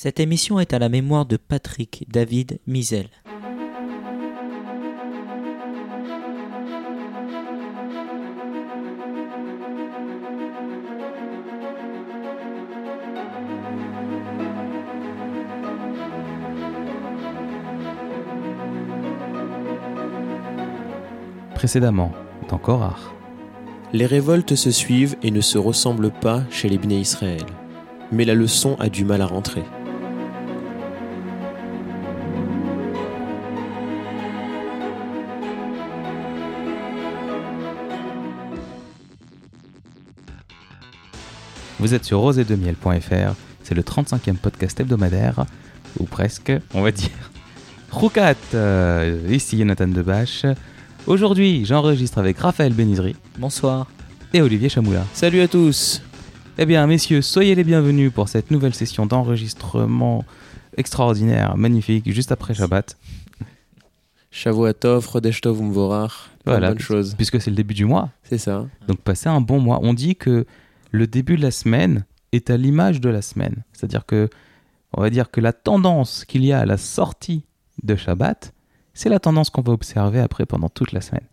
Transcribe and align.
Cette 0.00 0.20
émission 0.20 0.60
est 0.60 0.74
à 0.74 0.78
la 0.78 0.88
mémoire 0.88 1.26
de 1.26 1.36
Patrick 1.36 2.06
David 2.08 2.60
Misel. 2.68 3.08
Précédemment, 21.56 22.12
dans 22.48 22.58
Korach. 22.58 22.94
Les 23.92 24.06
révoltes 24.06 24.54
se 24.54 24.70
suivent 24.70 25.16
et 25.24 25.32
ne 25.32 25.40
se 25.40 25.58
ressemblent 25.58 26.12
pas 26.12 26.44
chez 26.50 26.68
les 26.68 26.78
Bnei 26.78 27.00
Israël. 27.00 27.46
Mais 28.12 28.24
la 28.24 28.34
leçon 28.34 28.76
a 28.78 28.88
du 28.88 29.04
mal 29.04 29.22
à 29.22 29.26
rentrer. 29.26 29.64
Vous 41.78 41.94
êtes 41.94 42.04
sur 42.04 42.18
rosedemiel.fr, 42.20 43.34
c'est 43.62 43.74
le 43.74 43.82
35e 43.82 44.36
podcast 44.36 44.80
hebdomadaire, 44.80 45.44
ou 46.00 46.04
presque, 46.04 46.52
on 46.74 46.82
va 46.82 46.90
dire. 46.90 47.10
Roukat, 47.90 48.34
euh, 48.54 49.20
ici 49.30 49.58
Jonathan 49.58 49.88
Debache. 49.88 50.44
Aujourd'hui, 51.06 51.64
j'enregistre 51.64 52.18
avec 52.18 52.38
Raphaël 52.38 52.72
Benizri 52.74 53.16
Bonsoir. 53.38 53.86
et 54.34 54.42
Olivier 54.42 54.68
Chamoula. 54.68 55.04
Salut 55.14 55.40
à 55.40 55.48
tous 55.48 56.02
Eh 56.58 56.66
bien, 56.66 56.86
messieurs, 56.86 57.22
soyez 57.22 57.54
les 57.54 57.64
bienvenus 57.64 58.12
pour 58.12 58.28
cette 58.28 58.50
nouvelle 58.50 58.74
session 58.74 59.06
d'enregistrement 59.06 60.24
extraordinaire, 60.76 61.56
magnifique, 61.56 62.10
juste 62.12 62.32
après 62.32 62.54
Shabbat. 62.54 62.96
Chodesh 64.30 65.40
Tov 65.40 65.62
Voilà. 66.44 66.68
bonnes 66.68 66.78
choses. 66.78 67.14
Puisque 67.14 67.40
c'est 67.40 67.50
le 67.50 67.56
début 67.56 67.74
du 67.74 67.84
mois, 67.86 68.10
C'est 68.24 68.38
ça. 68.38 68.66
donc 68.86 68.98
passez 68.98 69.28
un 69.28 69.40
bon 69.40 69.58
mois. 69.60 69.78
On 69.82 69.94
dit 69.94 70.14
que 70.16 70.44
le 70.90 71.06
début 71.06 71.36
de 71.36 71.42
la 71.42 71.50
semaine 71.50 72.04
est 72.32 72.50
à 72.50 72.56
l'image 72.56 73.00
de 73.00 73.08
la 73.08 73.22
semaine. 73.22 73.64
C'est-à-dire 73.72 74.06
que, 74.06 74.28
on 74.92 75.00
va 75.00 75.10
dire 75.10 75.30
que 75.30 75.40
la 75.40 75.52
tendance 75.52 76.24
qu'il 76.24 76.44
y 76.44 76.52
a 76.52 76.60
à 76.60 76.66
la 76.66 76.76
sortie 76.76 77.44
de 77.82 77.96
Shabbat, 77.96 78.52
c'est 78.94 79.08
la 79.08 79.20
tendance 79.20 79.50
qu'on 79.50 79.62
va 79.62 79.72
observer 79.72 80.20
après 80.20 80.46
pendant 80.46 80.68
toute 80.68 80.92
la 80.92 81.00
semaine. 81.00 81.26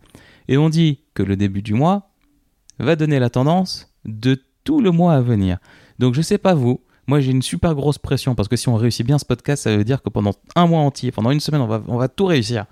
Et 0.48 0.56
on 0.56 0.68
dit 0.68 1.00
que 1.14 1.22
le 1.22 1.36
début 1.36 1.62
du 1.62 1.74
mois 1.74 2.10
va 2.78 2.96
donner 2.96 3.18
la 3.18 3.30
tendance 3.30 3.92
de 4.04 4.40
tout 4.64 4.80
le 4.80 4.90
mois 4.90 5.14
à 5.14 5.20
venir. 5.20 5.58
Donc 5.98 6.14
je 6.14 6.22
sais 6.22 6.38
pas 6.38 6.54
vous, 6.54 6.80
moi 7.06 7.20
j'ai 7.20 7.30
une 7.30 7.42
super 7.42 7.74
grosse 7.74 7.98
pression 7.98 8.34
parce 8.34 8.48
que 8.48 8.56
si 8.56 8.68
on 8.68 8.76
réussit 8.76 9.06
bien 9.06 9.18
ce 9.18 9.24
podcast, 9.24 9.64
ça 9.64 9.76
veut 9.76 9.84
dire 9.84 10.02
que 10.02 10.10
pendant 10.10 10.34
un 10.54 10.66
mois 10.66 10.80
entier, 10.80 11.10
pendant 11.10 11.30
une 11.30 11.40
semaine, 11.40 11.60
on 11.60 11.66
va, 11.66 11.82
on 11.88 11.96
va 11.96 12.08
tout 12.08 12.26
réussir. 12.26 12.66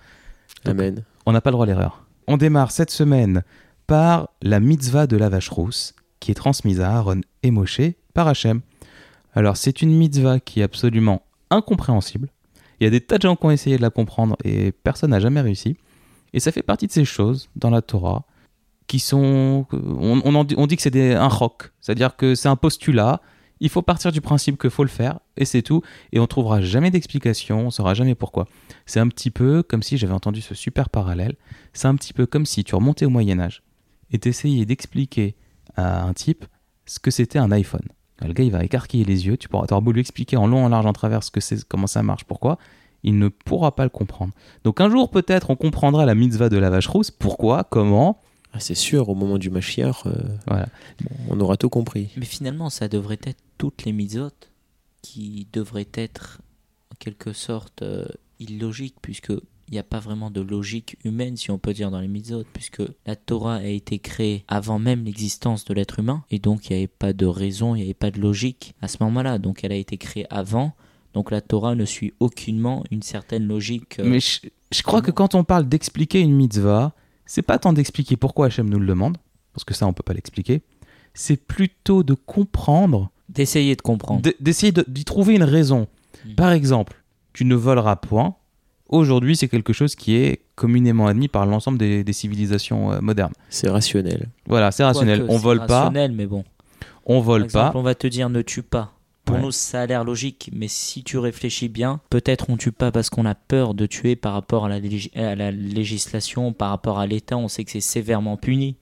Donc, 0.65 0.75
Amen. 0.75 1.03
on 1.27 1.33
n'a 1.33 1.41
pas 1.41 1.51
le 1.51 1.55
droit 1.55 1.65
à 1.65 1.69
l'erreur. 1.69 2.07
On 2.27 2.37
démarre 2.37 2.71
cette 2.71 2.91
semaine 2.91 3.43
par 3.87 4.31
la 4.43 4.61
mitzvah 4.61 5.07
de 5.07 5.17
la 5.17 5.29
vache 5.29 5.49
rousse, 5.49 5.95
qui 6.25 6.31
est 6.31 6.35
transmise 6.35 6.81
à 6.81 6.91
Aaron 6.91 7.21
et 7.43 7.51
Moshe 7.51 7.83
par 8.15 8.29
Hachem. 8.29 8.63
Alors, 9.35 9.59
c'est 9.59 9.83
une 9.83 9.91
mitzvah 9.91 10.41
qui 10.41 10.61
est 10.61 10.63
absolument 10.63 11.21
incompréhensible. 11.51 12.31
Il 12.81 12.85
y 12.85 12.87
a 12.87 12.91
des 12.91 13.03
tas 13.03 13.19
de 13.19 13.23
gens 13.23 13.37
qui 13.37 13.45
ont 13.45 13.51
essayé 13.51 13.77
de 13.77 13.83
la 13.83 13.91
comprendre 13.91 14.35
et 14.43 14.73
personne 14.73 15.11
n'a 15.11 15.21
jamais 15.21 15.43
réussi. 15.43 15.77
Et 16.33 16.41
ça 16.41 16.51
fait 16.51 16.63
partie 16.63 16.87
de 16.87 16.93
ces 16.93 17.05
choses 17.05 17.51
dans 17.57 17.69
la 17.69 17.83
Torah 17.83 18.25
qui 18.87 19.01
sont. 19.01 19.67
On, 19.71 20.45
dit, 20.45 20.77
que 20.77 20.83
c'est 20.83 21.15
un 21.15 21.29
roc, 21.29 21.73
c'est-à-dire 21.83 22.17
que 22.17 22.35
c'est 22.35 22.49
un 22.49 22.57
postulat. 22.57 23.21
Il 23.61 23.69
faut 23.69 23.83
partir 23.83 24.11
du 24.11 24.23
principe 24.23 24.59
qu'il 24.59 24.71
faut 24.71 24.83
le 24.83 24.89
faire 24.89 25.21
et 25.37 25.45
c'est 25.45 25.63
tout. 25.63 25.83
Et 26.13 26.21
on 26.21 26.27
trouvera 26.27 26.63
jamais 26.63 26.91
d'explication, 26.91 27.67
on 27.67 27.71
saura 27.71 27.93
jamais 27.93 28.15
pourquoi. 28.15 28.49
C'est 28.87 28.99
un 28.99 29.09
petit 29.09 29.31
peu 29.31 29.63
comme 29.63 29.83
si 29.83 29.99
j'avais 29.99 30.15
entendu 30.15 30.41
ce 30.41 30.55
super 30.55 30.89
parallèle. 30.89 31.37
C'est 31.75 31.87
un 31.87 31.97
petit 31.97 32.15
peu 32.15 32.25
comme 32.25 32.47
si 32.47 32.65
tu 32.65 32.75
remontais 32.75 33.05
au 33.05 33.11
Moyen 33.11 33.41
Âge 33.41 33.63
et 34.11 34.19
t'essayais 34.19 34.65
d'expliquer 34.65 35.37
à 35.77 36.03
un 36.05 36.13
type 36.13 36.45
ce 36.87 36.99
que 36.99 37.11
c'était 37.11 37.39
un 37.39 37.51
iPhone. 37.53 37.87
Le 38.21 38.33
gars, 38.33 38.45
il 38.45 38.51
va 38.53 38.65
écarquiller 38.65 39.05
les 39.05 39.27
yeux. 39.27 39.37
Tu 39.37 39.49
pourras, 39.49 39.67
t'auras 39.67 39.81
beau 39.81 39.93
lui 39.93 40.01
expliquer 40.01 40.37
en 40.37 40.47
long, 40.47 40.65
en 40.65 40.69
large, 40.69 40.87
en 40.87 40.93
travers 40.93 41.23
ce 41.25 41.31
que 41.31 41.41
c'est, 41.41 41.65
comment 41.65 41.87
ça 41.87 42.03
marche, 42.03 42.25
pourquoi. 42.25 42.59
Il 43.03 43.19
ne 43.19 43.29
pourra 43.29 43.75
pas 43.75 43.83
le 43.85 43.91
comprendre. 43.91 44.33
Donc 44.65 44.81
un 44.81 44.89
jour, 44.89 45.11
peut-être, 45.11 45.51
on 45.51 45.57
comprendra 45.57 46.07
la 46.07 46.15
mitzvah 46.15 46.49
de 46.49 46.57
la 46.57 46.71
vache 46.71 46.87
rousse. 46.87 47.11
Pourquoi? 47.11 47.65
Comment? 47.65 48.21
Ah, 48.53 48.61
c'est 48.61 48.75
sûr, 48.77 49.09
au 49.09 49.15
moment 49.15 49.37
du 49.37 49.51
Mashiach, 49.51 50.07
euh, 50.07 50.13
Voilà. 50.47 50.69
on 51.29 51.39
aura 51.41 51.57
tout 51.57 51.69
compris. 51.69 52.11
Mais 52.17 52.25
finalement, 52.25 52.71
ça 52.71 52.89
devrait 52.89 53.19
être 53.25 53.43
toutes 53.59 53.85
les 53.85 53.93
mitzvot 53.93 54.31
qui 55.03 55.49
devraient 55.53 55.89
être 55.95 56.41
en 56.93 56.95
quelque 56.99 57.33
sorte 57.33 57.83
euh, 57.83 58.07
illogiques, 58.39 58.97
puisque 59.03 59.33
il 59.69 59.73
n'y 59.73 59.79
a 59.79 59.83
pas 59.83 59.99
vraiment 60.01 60.31
de 60.31 60.41
logique 60.41 60.97
humaine, 61.05 61.37
si 61.37 61.51
on 61.51 61.59
peut 61.59 61.73
dire, 61.73 61.91
dans 61.91 62.01
les 62.01 62.09
mitzvot, 62.09 62.45
puisque 62.53 62.83
la 63.07 63.17
Torah 63.17 63.57
a 63.57 63.65
été 63.67 63.99
créée 63.99 64.45
avant 64.49 64.79
même 64.79 65.05
l'existence 65.05 65.65
de 65.65 65.75
l'être 65.75 65.99
humain, 65.99 66.25
et 66.31 66.39
donc 66.39 66.69
il 66.69 66.73
n'y 66.75 66.79
avait 66.81 66.87
pas 66.87 67.13
de 67.13 67.27
raison, 67.27 67.75
il 67.75 67.79
n'y 67.79 67.85
avait 67.85 67.95
pas 67.95 68.11
de 68.11 68.21
logique 68.21 68.75
à 68.83 68.89
ce 68.89 68.99
moment-là. 69.01 69.39
Donc 69.39 69.65
elle 69.65 69.73
a 69.73 69.77
été 69.77 69.97
créée 69.97 70.27
avant, 70.31 70.73
donc 71.15 71.31
la 71.31 71.41
Torah 71.41 71.75
ne 71.75 71.85
suit 71.85 72.13
aucunement 72.21 72.85
une 72.91 73.03
certaine 73.03 73.47
logique. 73.47 73.99
euh, 74.01 74.05
Mais 74.05 74.21
je, 74.21 74.41
je 74.73 74.83
crois 74.83 75.01
que 75.03 75.11
quand 75.11 75.35
on 75.35 75.45
parle 75.45 75.69
d'expliquer 75.69 76.21
une 76.21 76.35
mitzvah, 76.35 76.93
c'est 77.27 77.43
pas 77.43 77.59
tant 77.59 77.73
d'expliquer 77.73 78.17
pourquoi 78.17 78.47
Hachem 78.47 78.69
nous 78.69 78.79
le 78.79 78.87
demande, 78.87 79.17
parce 79.55 79.65
que 79.65 79.73
ça, 79.75 79.87
on 79.87 79.93
peut 79.93 80.03
pas 80.03 80.13
l'expliquer. 80.15 80.63
C'est 81.15 81.37
plutôt 81.37 82.03
de 82.03 82.15
comprendre 82.15 83.11
D'essayer 83.29 83.75
de 83.77 83.81
comprendre. 83.83 84.23
d'essayer 84.41 84.73
de- 84.73 84.85
d'y 84.89 85.05
trouver 85.05 85.35
une 85.37 85.43
raison. 85.45 85.87
Mm. 86.27 86.35
Par 86.35 86.53
exemple, 86.53 87.03
tu 87.33 87.45
ne 87.45 87.55
voleras 87.55 87.97
point. 87.97 88.35
Aujourd'hui, 88.95 89.35
c'est 89.37 89.49
quelque 89.49 89.73
chose 89.73 89.97
qui 89.97 90.15
est 90.17 90.41
communément 90.55 91.07
admis 91.09 91.27
par 91.29 91.47
l'ensemble 91.47 91.79
des, 91.79 92.05
des 92.05 92.13
civilisations 92.13 92.93
euh, 92.93 93.01
modernes. 93.01 93.33
C'est 93.51 93.69
rationnel. 93.69 94.29
Voilà, 94.47 94.71
c'est 94.71 94.85
rationnel. 94.85 95.19
Quoique, 95.21 95.33
on 95.33 95.37
vole 95.39 95.67
pas, 95.67 95.81
rationnel, 95.81 96.13
mais 96.13 96.27
bon. 96.27 96.45
on 97.07 97.15
Par 97.17 97.23
vole 97.23 97.45
exemple, 97.45 97.73
pas. 97.73 97.79
on 97.79 97.83
va 97.83 97.95
te 97.97 98.07
dire 98.07 98.31
ne 98.31 98.41
tue 98.43 98.63
pas. 98.63 98.93
Pour 99.25 99.37
Ouais. 99.37 99.43
nous, 99.43 99.51
ça 99.53 99.81
a 99.81 99.87
l'air 99.87 100.05
logique, 100.05 100.51
mais 100.55 100.69
si 100.69 101.03
tu 101.03 101.19
réfléchis 101.19 101.69
bien, 101.69 101.99
peut-être 102.11 102.51
on 102.51 102.57
tue 102.57 102.73
pas 102.73 102.93
parce 102.93 103.09
qu'on 103.11 103.25
a 103.25 103.35
peur 103.35 103.75
de 103.75 103.87
tuer 103.87 104.17
par 104.17 104.33
rapport 104.35 104.67
à 104.67 104.69
la, 104.69 104.79
lég- 104.81 105.11
à 105.19 105.35
la 105.35 105.51
législation, 105.51 106.53
par 106.53 106.69
rapport 106.71 106.99
à 107.01 107.07
l'État, 107.07 107.37
on 107.37 107.49
sait 107.49 107.65
que 107.65 107.71
c'est 107.73 107.81
sévèrement 107.81 108.37
puni. 108.37 108.77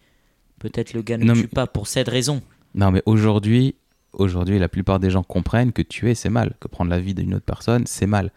Peut-être 0.59 0.93
le 0.95 1.03
gars 1.03 1.17
ne 1.17 1.25
Non, 1.25 1.33
tue 1.35 1.43
mais- 1.43 1.47
pas 1.49 1.67
pour 1.67 1.87
cette 1.87 2.09
raison. 2.09 2.43
Non, 2.75 2.91
mais 2.91 3.03
aujourd'hui, 3.07 3.77
aujourd'hui, 4.13 4.59
la 4.59 4.69
plupart 4.69 4.99
des 5.01 5.11
gens 5.11 5.23
comprennent 5.23 5.73
que 5.73 5.83
tuer, 5.83 6.15
c'est 6.15 6.29
mal, 6.31 6.55
que 6.61 6.69
prendre 6.69 6.91
la 6.91 7.01
vie 7.01 7.15
d'une 7.15 7.35
autre 7.35 7.45
personne, 7.47 7.85
c'est 7.87 8.07
mal. 8.07 8.31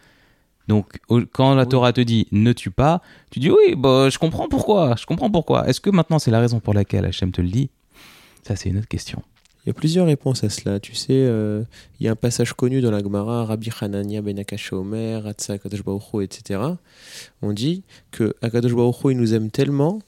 Donc, 0.67 0.97
quand 1.31 1.53
la. 1.53 1.65
Torah 1.65 1.93
te 1.93 2.01
dit 2.01 2.27
ne 2.31 2.53
tue 2.53 2.71
pas, 2.71 3.01
tu 3.31 3.39
dis 3.39 3.49
oui, 3.49 3.75
bah, 3.75 4.09
je 4.09 4.17
comprends 4.17 4.47
pourquoi, 4.47 4.95
je 4.99 5.05
comprends 5.05 5.29
pourquoi. 5.29 5.67
Est-ce 5.67 5.81
que 5.81 5.89
maintenant 5.89 6.19
c'est 6.19 6.31
la 6.31 6.39
raison 6.39 6.59
pour 6.59 6.73
laquelle 6.73 7.05
Hachem 7.05 7.31
te 7.31 7.41
le 7.41 7.49
dit? 7.49 7.69
Ça, 8.43 8.55
c'est 8.55 8.69
une 8.69 8.77
autre 8.77 8.87
question. 8.87 9.21
Il 9.65 9.69
y 9.69 9.71
a 9.71 9.73
plusieurs 9.73 10.05
réponses 10.05 10.43
à 10.43 10.49
cela. 10.49 10.79
Tu 10.79 10.93
sais, 10.93 11.13
euh, 11.13 11.63
il 11.99 12.05
y 12.05 12.09
a 12.09 12.11
un 12.11 12.15
passage 12.15 12.53
connu 12.53 12.81
dans 12.81 12.91
la 12.91 12.99
Gemara, 12.99 13.45
Rabbi 13.45 13.71
Hanania 13.81 14.21
ben 14.21 14.39
Omer, 14.71 15.25
Hatsa 15.25 15.53
Akadosh 15.53 15.81
etc. 16.21 16.59
On 17.41 17.51
dit 17.51 17.83
que 18.11 18.35
Akadosh 18.43 18.73
Baruch 18.73 18.97
il 19.05 19.17
nous 19.17 19.33
aime 19.33 19.49
tellement 19.49 20.01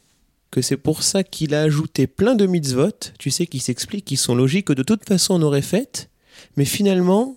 que 0.51 0.61
c'est 0.61 0.77
pour 0.77 1.01
ça 1.01 1.23
qu'il 1.23 1.55
a 1.55 1.61
ajouté 1.61 2.05
plein 2.05 2.35
de 2.35 2.45
mitzvot, 2.45 3.11
tu 3.17 3.31
sais, 3.31 3.47
qui 3.47 3.59
s'expliquent, 3.59 4.05
qui 4.05 4.15
sont 4.15 4.35
logiques, 4.35 4.67
que 4.67 4.73
de 4.73 4.83
toute 4.83 5.05
façon 5.05 5.33
on 5.33 5.41
aurait 5.41 5.61
faites, 5.63 6.09
mais 6.55 6.65
finalement, 6.65 7.35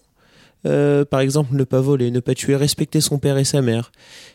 euh, 0.67 1.05
par 1.05 1.21
exemple, 1.21 1.55
ne 1.55 1.65
pas 1.65 1.81
voler, 1.81 2.11
ne 2.11 2.21
pas 2.21 2.35
tuer, 2.35 2.57
respecter 2.57 3.01
son 3.01 3.19
père 3.19 3.39
et 3.39 3.45
sa 3.45 3.63
mère, 3.63 3.93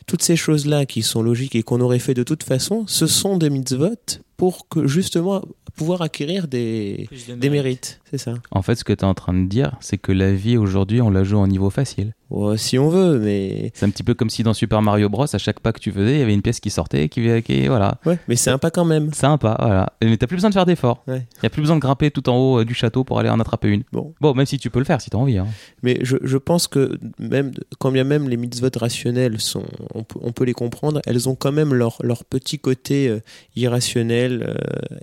toutes 0.07 0.23
ces 0.23 0.35
choses-là 0.35 0.85
qui 0.85 1.01
sont 1.01 1.21
logiques 1.21 1.55
et 1.55 1.63
qu'on 1.63 1.81
aurait 1.81 1.99
fait 1.99 2.13
de 2.13 2.23
toute 2.23 2.43
façon, 2.43 2.85
ce 2.87 3.07
sont 3.07 3.37
des 3.37 3.49
mitzvot 3.49 3.95
pour 4.37 4.67
que 4.67 4.87
justement 4.87 5.43
pouvoir 5.75 6.01
acquérir 6.01 6.47
des, 6.47 7.07
mérites, 7.49 7.99
c'est 8.17 8.31
ça. 8.31 8.35
En 8.51 8.61
fait, 8.61 8.75
ce 8.75 8.83
que 8.83 8.93
tu 8.93 9.01
es 9.01 9.05
en 9.07 9.13
train 9.13 9.33
de 9.33 9.47
dire, 9.47 9.75
c'est 9.79 9.97
que 9.97 10.11
la 10.11 10.33
vie 10.33 10.57
aujourd'hui, 10.57 11.01
on 11.01 11.09
la 11.09 11.23
joue 11.23 11.37
en 11.37 11.47
niveau 11.47 11.69
facile. 11.69 12.13
Ouais, 12.31 12.57
si 12.57 12.79
on 12.79 12.89
veut, 12.89 13.19
mais 13.19 13.71
C'est 13.75 13.85
un 13.85 13.89
petit 13.91 14.01
peu 14.03 14.15
comme 14.15 14.31
si 14.31 14.41
dans 14.41 14.53
Super 14.55 14.81
Mario 14.81 15.09
Bros, 15.09 15.25
à 15.31 15.37
chaque 15.37 15.59
pas 15.59 15.71
que 15.73 15.79
tu 15.79 15.91
faisais, 15.91 16.13
il 16.15 16.19
y 16.19 16.23
avait 16.23 16.33
une 16.33 16.41
pièce 16.41 16.59
qui 16.59 16.71
sortait, 16.71 17.07
qui, 17.07 17.21
qui 17.43 17.67
voilà. 17.67 17.99
ouais, 18.05 18.17
mais 18.27 18.35
c'est 18.35 18.49
un 18.49 18.57
pas 18.57 18.71
quand 18.71 18.83
même. 18.85 19.11
C'est 19.13 19.27
un 19.27 19.37
pas, 19.37 19.55
voilà. 19.59 19.93
Mais 20.03 20.17
t'as 20.17 20.25
plus 20.25 20.35
besoin 20.37 20.49
de 20.49 20.55
faire 20.55 20.65
d'efforts. 20.65 21.03
Il 21.07 21.13
Ouais. 21.13 21.27
y 21.43 21.45
a 21.45 21.49
plus 21.51 21.61
besoin 21.61 21.75
de 21.75 21.81
grimper 21.81 22.09
tout 22.09 22.27
en 22.27 22.35
haut 22.37 22.59
euh, 22.61 22.65
du 22.65 22.73
château 22.73 23.03
pour 23.03 23.19
aller 23.19 23.29
en 23.29 23.39
attraper 23.39 23.67
une. 23.69 23.83
Bon, 23.91 24.13
Bon, 24.21 24.33
même 24.33 24.47
si 24.47 24.57
tu 24.57 24.71
peux 24.71 24.79
le 24.79 24.85
faire, 24.85 25.01
si 25.01 25.09
t'as 25.11 25.19
envie. 25.19 25.37
Hein. 25.37 25.47
mais 25.83 25.99
je, 26.01 26.17
je 26.23 26.37
pense 26.37 26.67
que 26.67 26.97
même 27.19 27.51
quand 27.79 27.91
bien 27.91 28.03
même 28.03 28.27
les 28.27 28.37
mitzvot 28.37 28.69
rationnels 28.75 29.39
sont, 29.39 29.63
on 29.93 30.03
peut, 30.03 30.19
on 30.23 30.31
peut 30.31 30.45
les 30.45 30.53
comprendre, 30.53 31.01
elles 31.05 31.29
ont 31.29 31.35
quand 31.35 31.51
même 31.51 31.73
leur, 31.75 31.97
leur 32.03 32.25
petit 32.25 32.57
côté 32.57 33.07
euh, 33.07 33.19
irrationnel 33.55 34.45
euh, 34.47 34.55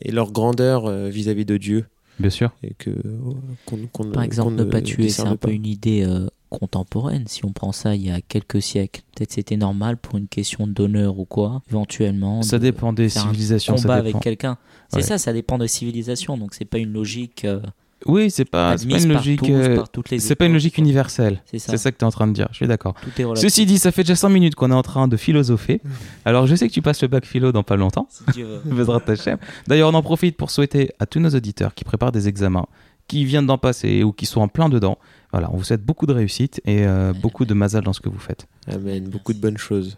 et 0.03 0.13
leur 0.13 0.33
grandeur 0.33 0.91
vis-à-vis 1.09 1.45
de 1.45 1.57
Dieu 1.57 1.85
Bien 2.19 2.31
sûr. 2.31 2.53
et 2.63 2.75
que 2.75 2.91
euh, 2.91 4.11
Par 4.13 4.23
exemple, 4.23 4.55
ne 4.55 4.65
pas 4.65 4.81
tuer, 4.83 5.09
c'est 5.09 5.23
un 5.23 5.37
peu 5.37 5.51
une 5.51 5.67
idée 5.67 6.05
euh, 6.07 6.29
contemporaine. 6.51 7.27
Si 7.27 7.45
on 7.45 7.53
prend 7.53 7.73
ça 7.73 7.95
il 7.97 8.03
y 8.07 8.11
a 8.11 8.21
quelques 8.21 8.61
siècles, 8.63 9.01
peut-être 9.15 9.33
c'était 9.33 9.57
normal 9.57 9.97
pour 9.97 10.19
une 10.19 10.29
question 10.29 10.67
d'honneur 10.67 11.19
ou 11.19 11.25
quoi, 11.25 11.63
éventuellement. 11.71 12.43
Ça 12.43 12.59
de 12.59 12.65
dépend 12.65 12.93
des 12.93 13.09
faire 13.09 13.23
un 13.23 13.25
civilisations. 13.27 13.75
combat 13.77 13.89
Ça 13.89 13.95
avec 13.95 14.07
dépend. 14.11 14.19
quelqu'un. 14.21 14.59
C'est 14.91 14.97
Ouais. 14.97 15.03
ça, 15.03 15.19
ça 15.19 15.33
dépend 15.33 15.59
des 15.59 15.69
civilisations. 15.69 16.37
Donc 16.37 16.55
c'est 16.55 16.65
pas 16.67 16.79
une 16.79 16.93
logique. 16.93 17.45
euh, 17.45 17.61
Oui, 18.07 18.31
c'est 18.31 18.45
pas, 18.45 18.77
c'est 18.79 18.89
pas 18.89 19.01
une 19.01 19.13
logique. 19.13 19.49
euh, 19.49 19.83
C'est 20.19 20.35
pas 20.35 20.47
une 20.47 20.53
logique 20.53 20.79
universelle. 20.79 21.43
C'est 21.47 21.59
ça. 21.59 21.91
Que 21.93 21.97
tu 21.99 22.05
es 22.05 22.07
en 22.07 22.11
train 22.11 22.27
de 22.27 22.33
dire. 22.33 22.49
Je 22.51 22.57
suis 22.57 22.67
d'accord. 22.67 22.95
Ceci 23.35 23.67
dit, 23.67 23.79
ça 23.79 23.93
fait 23.93 24.03
déjà 24.03 24.17
5 24.17 24.29
minutes 24.29 24.55
qu'on 24.55 24.71
est 24.71 24.75
en 24.75 24.83
train 24.83 25.09
de 25.09 25.17
philosopher. 25.17 25.81
Alors, 26.25 26.47
je 26.47 26.55
sais 26.55 26.69
que 26.69 26.73
tu 26.73 26.83
passes 26.83 27.03
le 27.03 27.09
bac 27.09 27.25
philo 27.25 27.53
dans 27.53 27.63
pas 27.63 27.77
longtemps. 27.77 28.07
Si. 28.11 28.43
D'ailleurs, 29.67 29.91
on 29.91 29.95
en 29.95 30.03
profite 30.03 30.37
pour 30.37 30.51
souhaiter 30.51 30.91
à 30.99 31.07
tous 31.07 31.21
nos 31.21 31.31
auditeurs 31.31 31.75
qui 31.75 31.85
préparent 31.85 32.13
des 32.13 32.29
examens, 32.29 32.67
qui 33.09 33.25
viennent 33.25 33.47
d'en 33.47 33.59
passer 33.59 34.03
ou 34.03 34.13
qui 34.13 34.27
sont 34.27 34.41
en 34.41 34.49
plein 34.49 34.69
dedans. 34.69 34.99
Voilà, 35.33 35.51
on 35.53 35.57
vous 35.57 35.65
souhaite 35.65 35.85
beaucoup 35.85 36.07
de 36.07 36.13
réussite 36.13 36.61
et 36.67 36.87
euh, 36.87 37.13
beaucoup 37.13 37.45
de 37.45 37.55
mazal 37.55 37.83
dans 37.85 37.93
ce 37.93 38.01
que 38.01 38.09
vous 38.09 38.19
faites. 38.19 38.47
Amen. 38.69 39.09
Beaucoup 39.09 39.33
de 39.33 39.39
bonnes 39.39 39.59
choses. 39.59 39.97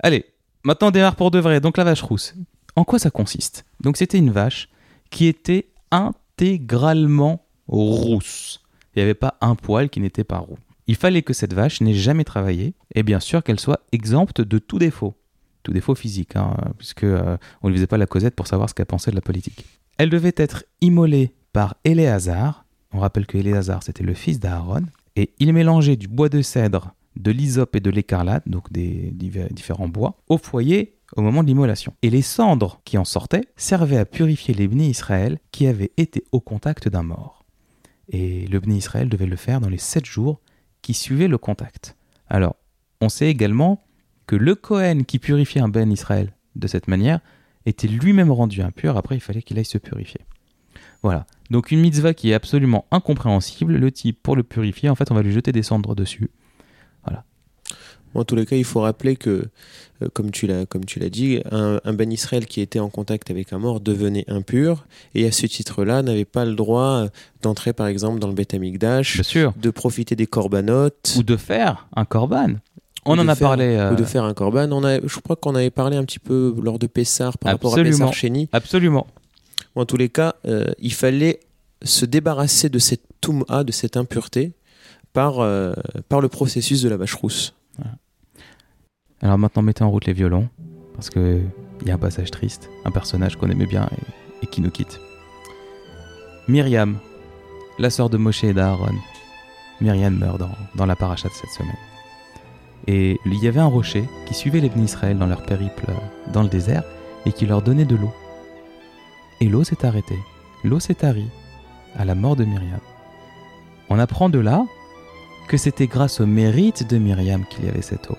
Allez, 0.00 0.24
maintenant 0.64 0.88
on 0.88 0.90
démarre 0.90 1.16
pour 1.16 1.30
de 1.30 1.38
vrai. 1.38 1.60
Donc 1.60 1.76
la 1.76 1.84
vache 1.84 2.02
rousse. 2.02 2.34
En 2.74 2.84
quoi 2.84 2.98
ça 2.98 3.10
consiste? 3.10 3.64
Donc 3.80 3.96
c'était 3.96 4.18
une 4.18 4.30
vache 4.30 4.68
qui 5.10 5.26
était 5.26 5.66
intégralement 6.42 7.46
rousse. 7.68 8.60
Il 8.94 8.98
n'y 8.98 9.02
avait 9.04 9.14
pas 9.14 9.36
un 9.40 9.54
poil 9.54 9.88
qui 9.88 10.00
n'était 10.00 10.24
pas 10.24 10.38
roux. 10.38 10.58
Il 10.86 10.96
fallait 10.96 11.22
que 11.22 11.32
cette 11.32 11.54
vache 11.54 11.80
n'ait 11.80 11.94
jamais 11.94 12.24
travaillé 12.24 12.74
et 12.94 13.02
bien 13.02 13.20
sûr 13.20 13.42
qu'elle 13.42 13.60
soit 13.60 13.80
exempte 13.92 14.40
de 14.40 14.58
tout 14.58 14.78
défaut. 14.78 15.14
Tout 15.62 15.72
défaut 15.72 15.94
physique, 15.94 16.34
hein, 16.34 16.56
puisque 16.76 17.04
euh, 17.04 17.36
on 17.62 17.68
ne 17.68 17.74
faisait 17.74 17.86
pas 17.86 17.96
la 17.96 18.06
causette 18.06 18.34
pour 18.34 18.48
savoir 18.48 18.68
ce 18.68 18.74
qu'elle 18.74 18.86
pensait 18.86 19.12
de 19.12 19.16
la 19.16 19.22
politique. 19.22 19.64
Elle 19.96 20.10
devait 20.10 20.34
être 20.36 20.64
immolée 20.80 21.34
par 21.52 21.76
Éléazar. 21.84 22.64
On 22.92 22.98
rappelle 22.98 23.26
que 23.26 23.38
Éléazar 23.38 23.82
c'était 23.84 24.02
le 24.02 24.14
fils 24.14 24.40
d'Aaron. 24.40 24.82
Et 25.14 25.34
il 25.38 25.52
mélangeait 25.52 25.96
du 25.96 26.08
bois 26.08 26.28
de 26.28 26.42
cèdre, 26.42 26.94
de 27.16 27.30
l'hysope 27.30 27.76
et 27.76 27.80
de 27.80 27.90
l'écarlate, 27.90 28.48
donc 28.48 28.72
des 28.72 29.12
différents 29.50 29.88
bois, 29.88 30.16
au 30.28 30.38
foyer 30.38 30.96
au 31.16 31.22
moment 31.22 31.42
de 31.42 31.48
l'immolation. 31.48 31.94
Et 32.02 32.10
les 32.10 32.22
cendres 32.22 32.80
qui 32.84 32.98
en 32.98 33.04
sortaient 33.04 33.44
servaient 33.56 33.98
à 33.98 34.04
purifier 34.04 34.54
les 34.54 34.68
bénis 34.68 34.90
Israël 34.90 35.38
qui 35.50 35.66
avaient 35.66 35.92
été 35.96 36.24
au 36.32 36.40
contact 36.40 36.88
d'un 36.88 37.02
mort. 37.02 37.44
Et 38.08 38.46
le 38.46 38.60
Israël 38.68 39.08
devait 39.08 39.26
le 39.26 39.36
faire 39.36 39.60
dans 39.60 39.68
les 39.68 39.78
sept 39.78 40.04
jours 40.04 40.40
qui 40.82 40.94
suivaient 40.94 41.28
le 41.28 41.38
contact. 41.38 41.96
Alors, 42.28 42.56
on 43.00 43.08
sait 43.08 43.28
également 43.28 43.84
que 44.26 44.36
le 44.36 44.54
Cohen 44.54 45.02
qui 45.06 45.18
purifiait 45.18 45.60
un 45.60 45.68
ben 45.68 45.90
Israël 45.90 46.32
de 46.56 46.66
cette 46.66 46.88
manière 46.88 47.20
était 47.66 47.88
lui-même 47.88 48.30
rendu 48.30 48.62
impur, 48.62 48.96
après 48.96 49.16
il 49.16 49.20
fallait 49.20 49.42
qu'il 49.42 49.58
aille 49.58 49.64
se 49.64 49.78
purifier. 49.78 50.20
Voilà. 51.02 51.26
Donc 51.50 51.70
une 51.70 51.80
mitzvah 51.80 52.14
qui 52.14 52.30
est 52.30 52.34
absolument 52.34 52.86
incompréhensible, 52.90 53.76
le 53.76 53.92
type 53.92 54.22
pour 54.22 54.36
le 54.36 54.42
purifier, 54.42 54.88
en 54.88 54.94
fait 54.94 55.10
on 55.10 55.14
va 55.14 55.22
lui 55.22 55.32
jeter 55.32 55.52
des 55.52 55.62
cendres 55.62 55.94
dessus. 55.94 56.30
En 58.14 58.24
tous 58.24 58.34
les 58.36 58.44
cas, 58.46 58.56
il 58.56 58.64
faut 58.64 58.80
rappeler 58.80 59.16
que, 59.16 59.44
euh, 60.02 60.08
comme 60.12 60.30
tu 60.30 60.46
l'as, 60.46 60.66
comme 60.66 60.84
tu 60.84 60.98
l'as 60.98 61.08
dit, 61.08 61.40
un, 61.50 61.80
un 61.84 61.92
Ben 61.94 62.12
Israël 62.12 62.46
qui 62.46 62.60
était 62.60 62.78
en 62.78 62.90
contact 62.90 63.30
avec 63.30 63.52
un 63.52 63.58
mort 63.58 63.80
devenait 63.80 64.24
impur 64.28 64.84
et 65.14 65.26
à 65.26 65.32
ce 65.32 65.46
titre-là 65.46 66.02
n'avait 66.02 66.24
pas 66.24 66.44
le 66.44 66.54
droit 66.54 67.04
euh, 67.04 67.08
d'entrer, 67.42 67.72
par 67.72 67.86
exemple, 67.86 68.18
dans 68.18 68.28
le 68.28 68.34
Beth 68.34 68.54
Amikdash, 68.54 69.16
de 69.56 69.70
profiter 69.70 70.14
des 70.16 70.26
corbanotes 70.26 71.14
Ou 71.18 71.22
de 71.22 71.36
faire 71.36 71.86
un 71.96 72.04
korban. 72.04 72.54
On 73.04 73.18
en 73.18 73.26
a 73.28 73.34
faire- 73.34 73.48
parlé. 73.48 73.64
euh, 73.76 73.92
ou 73.92 73.96
de 73.96 74.04
faire 74.04 74.24
un 74.24 74.34
korban. 74.34 74.70
On 74.72 74.84
a, 74.84 75.00
je 75.04 75.18
crois 75.20 75.34
qu'on 75.36 75.54
avait 75.54 75.70
parlé 75.70 75.96
un 75.96 76.04
petit 76.04 76.20
peu 76.20 76.54
lors 76.62 76.78
de 76.78 76.86
Pessar 76.86 77.36
par 77.38 77.50
rapport 77.52 77.72
à. 77.72 77.76
Pessar 78.06 78.14
Chéni. 78.14 78.48
Absolument. 78.52 79.06
En 79.74 79.86
tous 79.86 79.96
les 79.96 80.08
cas, 80.08 80.34
euh, 80.46 80.66
il 80.78 80.92
fallait 80.92 81.40
se 81.82 82.04
débarrasser 82.04 82.68
de 82.68 82.78
cette 82.78 83.02
touma, 83.20 83.64
de 83.64 83.72
cette 83.72 83.96
impureté, 83.96 84.52
par, 85.12 85.40
euh, 85.40 85.72
par 86.08 86.20
le 86.20 86.28
processus 86.28 86.80
de 86.82 86.88
la 86.88 86.96
vache 86.96 87.14
rousse. 87.14 87.54
Alors 89.20 89.38
maintenant, 89.38 89.62
mettez 89.62 89.84
en 89.84 89.90
route 89.90 90.06
les 90.06 90.12
violons, 90.12 90.48
parce 90.94 91.10
que 91.10 91.40
il 91.80 91.88
y 91.88 91.90
a 91.90 91.94
un 91.94 91.98
passage 91.98 92.30
triste, 92.30 92.68
un 92.84 92.90
personnage 92.90 93.36
qu'on 93.36 93.50
aimait 93.50 93.66
bien 93.66 93.88
et, 94.42 94.46
qui 94.46 94.60
nous 94.60 94.70
quitte. 94.70 95.00
Myriam, 96.48 96.98
la 97.78 97.90
sœur 97.90 98.08
de 98.08 98.16
Moshe 98.16 98.44
et 98.44 98.52
d'Aaron. 98.52 98.94
Myriam 99.80 100.16
meurt 100.16 100.38
dans, 100.38 100.50
dans 100.76 100.86
la 100.86 100.96
paracha 100.96 101.28
de 101.28 101.34
cette 101.34 101.50
semaine. 101.50 101.76
Et 102.86 103.18
il 103.26 103.42
y 103.42 103.48
avait 103.48 103.60
un 103.60 103.66
rocher 103.66 104.04
qui 104.26 104.34
suivait 104.34 104.60
les 104.60 104.70
Israël 104.82 105.18
dans 105.18 105.26
leur 105.26 105.42
périple 105.42 105.84
euh, 105.88 106.32
dans 106.32 106.42
le 106.42 106.48
désert 106.48 106.82
et 107.26 107.32
qui 107.32 107.46
leur 107.46 107.62
donnait 107.62 107.84
de 107.84 107.96
l'eau. 107.96 108.12
Et 109.40 109.48
l'eau 109.48 109.64
s'est 109.64 109.84
arrêtée. 109.84 110.18
L'eau 110.64 110.80
s'est 110.80 110.94
tarie 110.94 111.30
à 111.96 112.04
la 112.04 112.14
mort 112.14 112.36
de 112.36 112.44
Myriam. 112.44 112.80
On 113.88 113.98
apprend 113.98 114.28
de 114.28 114.38
là 114.38 114.64
que 115.48 115.56
c'était 115.56 115.86
grâce 115.86 116.20
au 116.20 116.26
mérite 116.26 116.88
de 116.88 116.98
Myriam 116.98 117.44
qu'il 117.46 117.64
y 117.64 117.68
avait 117.68 117.82
cette 117.82 118.10
eau. 118.10 118.18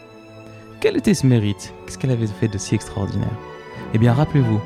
Quel 0.81 0.97
était 0.97 1.13
ce 1.13 1.25
mérite? 1.25 1.73
Qu'est-ce 1.85 1.97
qu'elle 1.97 2.11
avait 2.11 2.27
fait 2.27 2.47
de 2.47 2.57
si 2.57 2.75
extraordinaire? 2.75 3.31
Eh 3.93 3.97
bien, 3.97 4.13
rappelez-vous, 4.13 4.59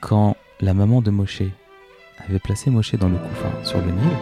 quand 0.00 0.36
la 0.60 0.74
maman 0.74 1.02
de 1.02 1.10
Moshe 1.10 1.42
avait 2.26 2.38
placé 2.38 2.70
Moshe 2.70 2.94
dans 2.94 3.08
le 3.08 3.16
couffin 3.16 3.64
sur 3.64 3.78
le 3.78 3.90
Nil, 3.90 4.16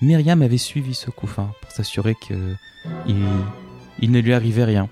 Myriam 0.00 0.42
avait 0.42 0.58
suivi 0.58 0.94
ce 0.94 1.10
couffin 1.10 1.50
pour 1.60 1.70
s'assurer 1.70 2.14
qu'il 2.14 2.56
il 4.00 4.10
ne 4.10 4.18
lui 4.18 4.32
arrivait 4.32 4.64
rien. 4.64 4.88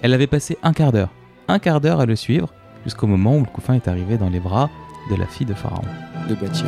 Elle 0.00 0.14
avait 0.14 0.26
passé 0.26 0.58
un 0.62 0.72
quart 0.72 0.92
d'heure, 0.92 1.10
un 1.48 1.58
quart 1.58 1.80
d'heure 1.80 2.00
à 2.00 2.06
le 2.06 2.16
suivre 2.16 2.52
jusqu'au 2.84 3.06
moment 3.06 3.36
où 3.36 3.40
le 3.40 3.46
couffin 3.46 3.74
est 3.74 3.86
arrivé 3.86 4.18
dans 4.18 4.30
les 4.30 4.40
bras 4.40 4.70
de 5.10 5.16
la 5.16 5.26
fille 5.26 5.46
de 5.46 5.54
Pharaon. 5.54 5.84
De 6.28 6.34
bâtir. 6.34 6.66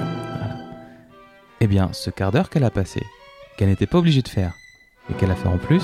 Eh 1.60 1.66
bien, 1.66 1.88
ce 1.92 2.10
quart 2.10 2.30
d'heure 2.30 2.50
qu'elle 2.50 2.64
a 2.64 2.70
passé, 2.70 3.02
qu'elle 3.56 3.68
n'était 3.68 3.86
pas 3.86 3.98
obligée 3.98 4.22
de 4.22 4.28
faire, 4.28 4.54
et 5.10 5.14
qu'elle 5.14 5.30
a 5.30 5.36
fait 5.36 5.48
en 5.48 5.58
plus, 5.58 5.82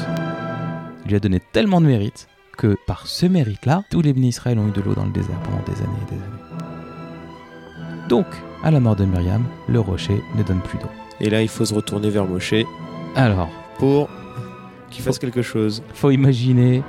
lui 1.06 1.14
a 1.14 1.20
donné 1.20 1.40
tellement 1.52 1.80
de 1.80 1.86
mérite 1.86 2.28
que 2.56 2.76
par 2.86 3.06
ce 3.06 3.26
mérite-là, 3.26 3.84
tous 3.90 4.02
les 4.02 4.12
bénis 4.12 4.28
Israël 4.28 4.58
ont 4.58 4.68
eu 4.68 4.72
de 4.72 4.80
l'eau 4.80 4.94
dans 4.94 5.04
le 5.04 5.12
désert 5.12 5.38
pendant 5.44 5.62
des 5.62 5.80
années 5.82 5.98
et 6.02 6.14
des 6.14 6.20
années. 6.20 6.50
Donc, 8.08 8.26
à 8.62 8.70
la 8.70 8.80
mort 8.80 8.96
de 8.96 9.04
Myriam, 9.04 9.44
le 9.68 9.80
rocher 9.80 10.22
ne 10.36 10.42
donne 10.42 10.60
plus 10.60 10.78
d'eau. 10.78 10.90
Et 11.20 11.30
là, 11.30 11.42
il 11.42 11.48
faut 11.48 11.64
se 11.64 11.74
retourner 11.74 12.10
vers 12.10 12.26
Moshe 12.26 12.54
Alors, 13.14 13.48
pour 13.78 14.08
qu'il 14.90 15.04
fasse 15.04 15.18
quelque 15.18 15.42
chose. 15.42 15.82
faut 15.94 16.10
imaginer 16.10 16.82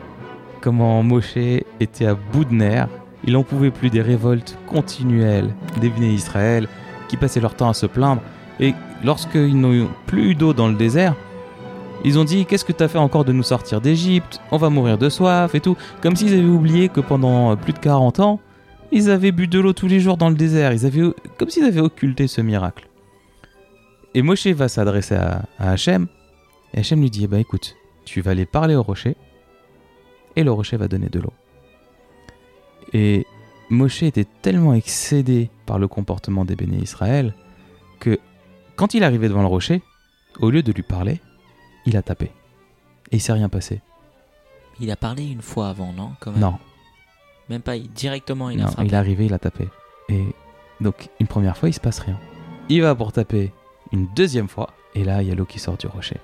comment 0.60 1.04
Moshe 1.04 1.38
était 1.80 2.06
à 2.06 2.16
bout 2.16 2.46
de 2.46 2.54
nerfs. 2.54 2.90
Il 3.24 3.34
n'en 3.34 3.44
pouvait 3.44 3.72
plus 3.72 3.90
des 3.90 4.02
révoltes 4.02 4.58
continuelles 4.68 5.54
des 5.80 5.90
bénis 5.90 6.16
Israël 6.16 6.68
qui 7.08 7.18
passaient 7.18 7.40
leur 7.40 7.56
temps 7.56 7.70
à 7.70 7.74
se 7.74 7.86
plaindre. 7.86 8.22
Et 8.62 8.76
lorsqu'ils 9.04 9.60
n'ont 9.60 9.90
plus 10.06 10.30
eu 10.32 10.36
d'eau 10.36 10.54
dans 10.54 10.68
le 10.68 10.76
désert, 10.76 11.16
ils 12.06 12.18
ont 12.20 12.24
dit 12.24 12.46
Qu'est-ce 12.46 12.64
que 12.64 12.72
tu 12.72 12.84
as 12.84 12.88
fait 12.88 13.00
encore 13.00 13.26
de 13.26 13.34
nous 13.34 13.44
sortir 13.44 13.82
d'Égypte? 13.82 14.40
On 14.52 14.58
va 14.58 14.70
mourir 14.70 14.98
de 14.98 15.10
soif 15.10 15.54
et 15.56 15.60
tout. 15.60 15.76
Comme 16.02 16.16
s'ils 16.16 16.34
avaient 16.34 16.44
oublié 16.44 16.88
que 16.88 17.02
pendant 17.02 17.58
plus 17.58 17.74
de 17.74 17.80
40 17.80 18.20
ans, 18.20 18.40
ils 18.92 19.10
avaient 19.10 19.32
bu 19.32 19.48
de 19.48 19.60
l'eau 19.60 19.74
tous 19.74 19.88
les 19.88 20.00
jours 20.00 20.18
dans 20.18 20.30
le 20.30 20.36
désert. 20.36 20.74
Ils 20.74 20.86
avaient, 20.86 21.12
comme 21.38 21.50
s'ils 21.50 21.64
avaient 21.64 21.82
occulté 21.82 22.28
ce 22.28 22.42
miracle. 22.42 22.88
Et 24.14 24.22
Moshe 24.22 24.48
va 24.48 24.68
s'adresser 24.68 25.16
à, 25.16 25.44
Hachem. 25.58 26.08
Et 26.74 26.80
Hachem 26.80 27.02
lui 27.02 27.10
dit 27.10 27.24
Eh 27.24 27.28
ben 27.28 27.40
écoute, 27.40 27.76
tu 28.06 28.22
vas 28.22 28.32
aller 28.32 28.46
parler 28.46 28.76
au 28.76 28.84
rocher. 28.84 29.16
Et 30.36 30.44
le 30.44 30.52
rocher 30.52 30.78
va 30.78 30.88
donner 30.88 31.10
de 31.10 31.20
l'eau. 31.20 31.34
Et 32.94 33.26
Moshe 33.70 34.04
était 34.04 34.28
tellement 34.42 34.74
excédé 34.74 35.50
par 35.66 35.80
le 35.80 35.88
comportement 35.88 36.46
des 36.46 36.56
bénis 36.56 36.82
Israël 36.82 37.34
que 38.00 38.20
quand 38.82 38.96
il 38.96 39.04
arrivait 39.04 39.30
devant 39.30 39.42
le 39.42 39.48
rocher, 39.48 39.84
au 40.40 40.50
lieu 40.50 40.64
de 40.64 40.72
lui 40.72 40.82
parler, 40.82 41.22
il 41.86 41.96
a 41.98 42.02
tapé. 42.02 42.32
Et 43.12 43.18
il 43.18 43.22
s'est 43.22 43.32
rien 43.32 43.48
passé. 43.48 43.80
Il 44.80 44.90
a 44.90 44.96
parlé 44.96 45.24
une 45.24 45.44
fois 45.44 45.70
avant, 45.70 45.94
non 45.94 46.14
Quand 46.20 46.32
même? 46.32 46.40
Non, 46.40 46.58
Même 47.48 47.62
pas, 47.62 47.76
il- 47.76 47.92
directement 47.92 48.50
il 48.50 48.60
a 48.60 48.64
non, 48.64 48.72
frappé? 48.72 48.88
il 48.88 48.94
est 48.96 48.98
arrivé, 48.98 49.26
il 49.28 49.34
a 49.36 49.38
tapé. 49.38 49.70
Et 50.10 50.26
donc, 50.80 51.10
une 51.20 51.28
première 51.28 51.58
fois, 51.58 51.70
il 51.70 51.74
se 51.74 51.80
passe 51.80 52.00
rien. 52.00 52.18
Il 52.70 52.82
va 52.82 52.96
pour 52.96 53.12
taper 53.12 53.54
une 53.92 54.08
deuxième 54.16 54.48
fois, 54.48 54.72
et 54.96 55.04
là, 55.04 55.22
il 55.22 55.28
y 55.28 55.32
a 55.32 55.36
l'eau 55.36 55.46
qui 55.46 55.60
sort 55.60 55.78
du 55.78 55.86
rocher. 55.86 56.18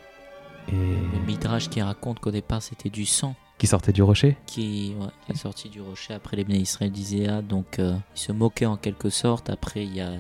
Et 0.70 0.72
Le 0.72 1.26
Midrash 1.28 1.70
qui 1.70 1.80
raconte 1.84 2.20
qu'au 2.20 2.32
départ 2.32 2.64
c'était 2.64 2.90
du 2.90 3.06
sang 3.06 3.36
qui 3.60 3.68
sortait 3.68 3.94
du 3.94 4.02
rocher? 4.04 4.36
Qui 4.48 4.96
ouais, 5.00 5.08
est 5.30 5.38
sorti 5.38 5.70
du 5.70 5.80
rocher. 5.82 6.14
Après 6.16 6.36
les 6.38 6.44
Bnei 6.44 6.60
Israël 6.60 6.92
ah, 7.30 7.42
donc 7.42 7.80
euh, 7.80 7.96
ils 8.16 8.20
se 8.20 8.32
moquaient 8.32 8.66
en 8.66 8.78
quelque 8.78 9.10
sorte. 9.10 9.50
Après 9.50 9.84
il 9.84 9.96
y 9.96 10.02
a 10.02 10.12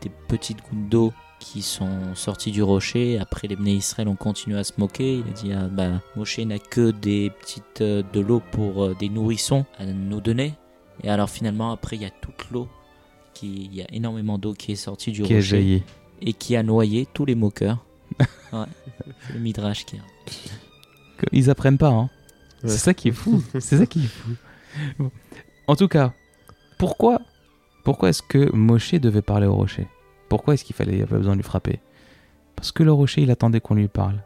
des 0.00 0.10
petites 0.28 0.58
gouttes 0.62 0.88
d'eau 0.88 1.12
qui 1.42 1.60
sont 1.62 2.14
sorties 2.14 2.52
du 2.52 2.62
rocher. 2.62 3.18
Après 3.18 3.48
les 3.48 3.56
Bnei 3.56 3.74
Israël 3.74 4.08
ont 4.08 4.14
continué 4.16 4.58
à 4.58 4.64
se 4.64 4.72
moquer. 4.78 5.16
Il 5.16 5.28
a 5.28 5.32
dit 5.32 5.52
ah, 5.52 5.68
bah, 5.70 6.00
Moshe 6.16 6.38
n'a 6.38 6.58
que 6.58 6.90
des 6.92 7.30
petites 7.40 7.80
euh, 7.80 8.02
de 8.12 8.20
l'eau 8.20 8.40
pour 8.52 8.84
euh, 8.84 8.96
des 8.98 9.08
nourrissons 9.08 9.64
à 9.78 9.84
nous 9.84 10.20
donner. 10.20 10.54
Et 11.02 11.10
alors 11.10 11.28
finalement 11.28 11.72
après 11.72 11.96
il 11.96 12.02
y 12.02 12.06
a 12.06 12.10
toute 12.10 12.50
l'eau 12.50 12.68
qui 13.34 13.64
il 13.64 13.74
y 13.74 13.82
a 13.82 13.86
énormément 13.92 14.38
d'eau 14.38 14.54
qui 14.54 14.72
est 14.72 14.76
sortie 14.76 15.10
du 15.10 15.22
qui 15.22 15.32
a 15.32 15.36
rocher 15.36 15.48
jailli. 15.48 15.82
et 16.20 16.32
qui 16.32 16.54
a 16.56 16.62
noyé 16.62 17.06
tous 17.12 17.24
les 17.24 17.34
moqueurs. 17.34 17.84
ouais, 18.52 18.66
le 19.34 19.40
Midrash 19.40 19.84
qui 19.84 19.96
a. 19.96 20.00
Que- 21.18 21.26
Ils 21.32 21.50
apprennent 21.50 21.78
pas, 21.78 21.88
hein. 21.90 22.10
Ouais. 22.62 22.70
C'est 22.70 22.78
ça 22.78 22.94
qui 22.94 23.08
est 23.08 23.12
fou. 23.12 23.42
C'est 23.58 23.78
ça 23.78 23.86
qui 23.86 24.04
est 24.04 24.08
fou. 24.08 24.30
Bon. 24.98 25.10
En 25.66 25.74
tout 25.76 25.88
cas, 25.88 26.12
pourquoi, 26.78 27.20
pourquoi 27.84 28.10
est-ce 28.10 28.22
que 28.22 28.54
Moshe 28.54 28.94
devait 28.94 29.22
parler 29.22 29.46
au 29.46 29.54
rocher? 29.54 29.88
Pourquoi 30.32 30.54
est-ce 30.54 30.64
qu'il 30.64 30.74
fallait, 30.74 31.02
avait 31.02 31.18
besoin 31.18 31.34
de 31.34 31.40
lui 31.40 31.44
frapper? 31.44 31.78
Parce 32.56 32.72
que 32.72 32.82
le 32.82 32.90
rocher, 32.90 33.20
il 33.20 33.30
attendait 33.30 33.60
qu'on 33.60 33.74
lui 33.74 33.86
parle. 33.86 34.22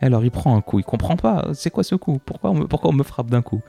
Et 0.00 0.06
alors, 0.06 0.24
il 0.24 0.30
prend 0.30 0.56
un 0.56 0.62
coup. 0.62 0.78
Il 0.78 0.86
comprend 0.86 1.16
pas. 1.16 1.50
C'est 1.52 1.68
quoi 1.68 1.84
ce 1.84 1.96
coup? 1.96 2.18
Pourquoi 2.24 2.52
on, 2.52 2.54
me, 2.54 2.66
pourquoi 2.66 2.88
on 2.88 2.94
me 2.94 3.02
frappe 3.02 3.28
d'un 3.28 3.42
coup? 3.42 3.60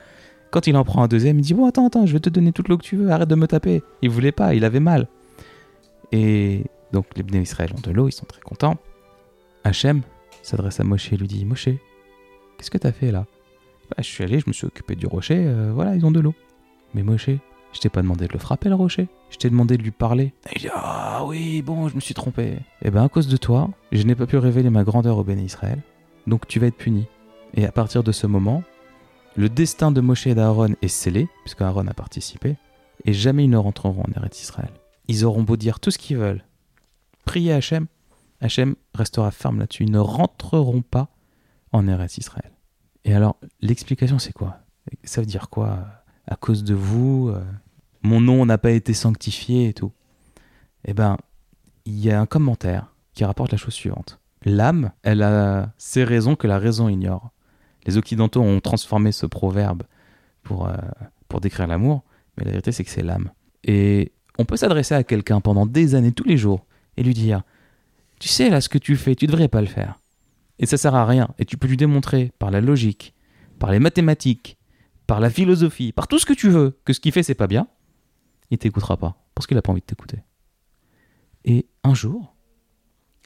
Quand 0.51 0.67
il 0.67 0.77
en 0.77 0.85
prend 0.85 1.03
un 1.03 1.09
deuxième, 1.09 1.37
il 1.37 1.41
dit 1.41 1.53
Bon, 1.53 1.67
attends, 1.67 1.85
attends, 1.85 2.05
je 2.05 2.13
vais 2.13 2.21
te 2.21 2.29
donner 2.29 2.53
toute 2.53 2.69
l'eau 2.69 2.77
que 2.77 2.85
tu 2.85 2.95
veux. 2.95 3.11
Arrête 3.11 3.27
de 3.27 3.35
me 3.35 3.45
taper. 3.45 3.83
Il 4.01 4.09
voulait 4.09 4.31
pas. 4.31 4.53
Il 4.53 4.63
avait 4.63 4.79
mal. 4.79 5.09
Et 6.13 6.63
Donc 6.93 7.07
les 7.17 7.23
Bnei 7.23 7.41
Israël 7.41 7.71
ont 7.77 7.81
de 7.81 7.91
l'eau, 7.91 8.07
ils 8.07 8.13
sont 8.13 8.25
très 8.25 8.39
contents. 8.41 8.77
Hachem 9.65 10.01
s'adresse 10.41 10.79
à 10.79 10.85
Moshe 10.85 11.11
et 11.11 11.17
lui 11.17 11.27
dit 11.27 11.43
Moshe, 11.43 11.65
qu'est-ce 12.57 12.71
que 12.71 12.77
t'as 12.77 12.93
fait 12.93 13.11
là? 13.11 13.25
Bah, 13.89 13.97
Je 13.97 14.07
suis 14.07 14.23
allé, 14.23 14.39
je 14.39 14.45
me 14.47 14.53
suis 14.53 14.65
occupé 14.65 14.95
du 14.95 15.07
rocher, 15.07 15.43
euh, 15.45 15.71
voilà, 15.73 15.93
ils 15.95 16.05
ont 16.05 16.11
de 16.11 16.21
l'eau. 16.21 16.33
Mais 16.93 17.03
Moshe, 17.03 17.31
je 17.73 17.79
t'ai 17.79 17.89
pas 17.89 18.01
demandé 18.01 18.27
de 18.27 18.33
le 18.33 18.39
frapper 18.39 18.69
le 18.69 18.75
rocher, 18.75 19.09
je 19.29 19.37
t'ai 19.37 19.49
demandé 19.49 19.77
de 19.77 19.83
lui 19.83 19.91
parler. 19.91 20.33
Et 20.49 20.53
il 20.55 20.61
dit 20.61 20.69
Ah 20.73 21.23
oui, 21.25 21.61
bon, 21.61 21.87
je 21.87 21.95
me 21.95 21.99
suis 21.99 22.13
trompé. 22.13 22.57
Et 22.81 22.91
ben 22.91 23.03
à 23.03 23.09
cause 23.09 23.27
de 23.27 23.37
toi, 23.37 23.69
je 23.91 24.03
n'ai 24.03 24.15
pas 24.15 24.25
pu 24.25 24.37
révéler 24.37 24.69
ma 24.69 24.83
grandeur 24.83 25.17
au 25.17 25.23
Béni 25.23 25.43
Israël, 25.43 25.81
donc 26.27 26.47
tu 26.47 26.59
vas 26.59 26.67
être 26.67 26.77
puni. 26.77 27.07
Et 27.53 27.65
à 27.65 27.71
partir 27.71 28.03
de 28.03 28.11
ce 28.11 28.27
moment, 28.27 28.63
le 29.35 29.49
destin 29.49 29.91
de 29.91 30.01
Moshe 30.01 30.27
et 30.27 30.35
d'Aaron 30.35 30.75
est 30.81 30.87
scellé, 30.87 31.27
puisque 31.43 31.61
Aaron 31.61 31.87
a 31.87 31.93
participé, 31.93 32.57
et 33.05 33.13
jamais 33.13 33.45
ils 33.45 33.49
ne 33.49 33.57
rentreront 33.57 34.03
en 34.03 34.11
Eretz 34.15 34.41
Israël. 34.41 34.71
Ils 35.07 35.25
auront 35.25 35.43
beau 35.43 35.57
dire 35.57 35.79
tout 35.79 35.91
ce 35.91 35.97
qu'ils 35.97 36.17
veulent, 36.17 36.43
prier 37.25 37.53
Hachem, 37.53 37.87
Hachem 38.41 38.75
restera 38.93 39.31
ferme 39.31 39.59
là-dessus. 39.59 39.83
Ils 39.83 39.91
ne 39.91 39.99
rentreront 39.99 40.81
pas 40.81 41.09
en 41.71 41.87
Eretz 41.87 42.17
Israël. 42.17 42.51
Et 43.05 43.13
alors, 43.13 43.37
l'explication, 43.61 44.19
c'est 44.19 44.33
quoi? 44.33 44.59
Ça 45.03 45.21
veut 45.21 45.27
dire 45.27 45.49
quoi? 45.49 45.85
À 46.27 46.35
cause 46.35 46.63
de 46.63 46.73
vous, 46.73 47.29
euh, 47.29 47.43
mon 48.01 48.21
nom 48.21 48.45
n'a 48.45 48.57
pas 48.57 48.71
été 48.71 48.93
sanctifié 48.93 49.69
et 49.69 49.73
tout. 49.73 49.91
Eh 50.85 50.93
ben, 50.93 51.17
il 51.85 51.99
y 51.99 52.11
a 52.11 52.19
un 52.19 52.25
commentaire 52.25 52.93
qui 53.13 53.25
rapporte 53.25 53.51
la 53.51 53.57
chose 53.57 53.73
suivante. 53.73 54.19
L'âme, 54.45 54.91
elle 55.03 55.21
a 55.21 55.73
ses 55.77 56.03
raisons 56.03 56.35
que 56.35 56.47
la 56.47 56.59
raison 56.59 56.87
ignore. 56.87 57.31
Les 57.85 57.97
Occidentaux 57.97 58.41
ont 58.41 58.59
transformé 58.61 59.11
ce 59.11 59.25
proverbe 59.25 59.83
pour, 60.43 60.67
euh, 60.67 60.75
pour 61.27 61.41
décrire 61.41 61.67
l'amour, 61.67 62.03
mais 62.37 62.45
la 62.45 62.51
vérité 62.51 62.71
c'est 62.71 62.83
que 62.83 62.89
c'est 62.89 63.03
l'âme. 63.03 63.31
Et 63.63 64.13
on 64.37 64.45
peut 64.45 64.57
s'adresser 64.57 64.95
à 64.95 65.03
quelqu'un 65.03 65.41
pendant 65.41 65.65
des 65.65 65.95
années, 65.95 66.11
tous 66.11 66.23
les 66.23 66.37
jours, 66.37 66.65
et 66.95 67.03
lui 67.03 67.13
dire 67.13 67.43
Tu 68.19 68.29
sais 68.29 68.49
là 68.49 68.61
ce 68.61 68.69
que 68.69 68.77
tu 68.77 68.95
fais, 68.95 69.15
tu 69.15 69.27
devrais 69.27 69.49
pas 69.49 69.61
le 69.61 69.67
faire. 69.67 69.99
Et 70.59 70.65
ça 70.65 70.77
sert 70.77 70.95
à 70.95 71.05
rien. 71.05 71.29
Et 71.39 71.45
tu 71.45 71.57
peux 71.57 71.67
lui 71.67 71.77
démontrer 71.77 72.31
par 72.39 72.51
la 72.51 72.61
logique, 72.61 73.13
par 73.59 73.71
les 73.71 73.79
mathématiques, 73.79 74.57
par 75.07 75.19
la 75.19 75.29
philosophie, 75.29 75.91
par 75.91 76.07
tout 76.07 76.19
ce 76.19 76.25
que 76.25 76.33
tu 76.33 76.49
veux, 76.49 76.77
que 76.85 76.93
ce 76.93 76.99
qu'il 76.99 77.11
fait 77.11 77.23
c'est 77.23 77.33
pas 77.33 77.47
bien. 77.47 77.67
Il 78.51 78.57
t'écoutera 78.57 78.97
pas, 78.97 79.15
parce 79.35 79.47
qu'il 79.47 79.57
a 79.57 79.61
pas 79.61 79.71
envie 79.71 79.81
de 79.81 79.85
t'écouter. 79.85 80.23
Et 81.45 81.67
un 81.83 81.93
jour, 81.93 82.35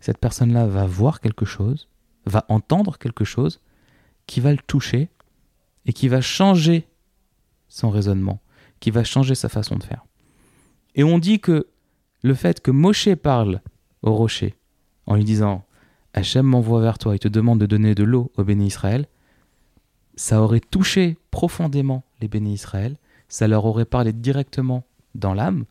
cette 0.01 0.17
personne-là 0.17 0.67
va 0.67 0.85
voir 0.85 1.21
quelque 1.21 1.45
chose, 1.45 1.89
va 2.25 2.45
entendre 2.49 2.97
quelque 2.97 3.25
chose 3.25 3.61
qui 4.27 4.39
va 4.39 4.51
le 4.51 4.57
toucher 4.57 5.09
et 5.85 5.93
qui 5.93 6.07
va 6.07 6.21
changer 6.21 6.87
son 7.67 7.89
raisonnement, 7.89 8.41
qui 8.79 8.91
va 8.91 9.03
changer 9.03 9.35
sa 9.35 9.49
façon 9.49 9.77
de 9.77 9.83
faire. 9.83 10.05
Et 10.95 11.03
on 11.03 11.19
dit 11.19 11.39
que 11.39 11.67
le 12.21 12.33
fait 12.33 12.61
que 12.61 12.71
Moshe 12.71 13.15
parle 13.15 13.61
au 14.01 14.13
rocher 14.13 14.55
en 15.05 15.15
lui 15.15 15.23
disant 15.23 15.65
Hachem 16.13 16.45
m'envoie 16.45 16.81
vers 16.81 16.97
toi 16.97 17.15
et 17.15 17.19
te 17.19 17.27
demande 17.27 17.59
de 17.59 17.65
donner 17.65 17.95
de 17.95 18.03
l'eau 18.03 18.31
au 18.37 18.43
béni 18.43 18.67
Israël, 18.67 19.07
ça 20.15 20.41
aurait 20.41 20.59
touché 20.59 21.17
profondément 21.31 22.03
les 22.21 22.27
bénis 22.27 22.53
Israël, 22.53 22.97
ça 23.27 23.47
leur 23.47 23.65
aurait 23.65 23.85
parlé 23.85 24.13
directement 24.13 24.85
dans 25.15 25.33
l'âme, 25.33 25.65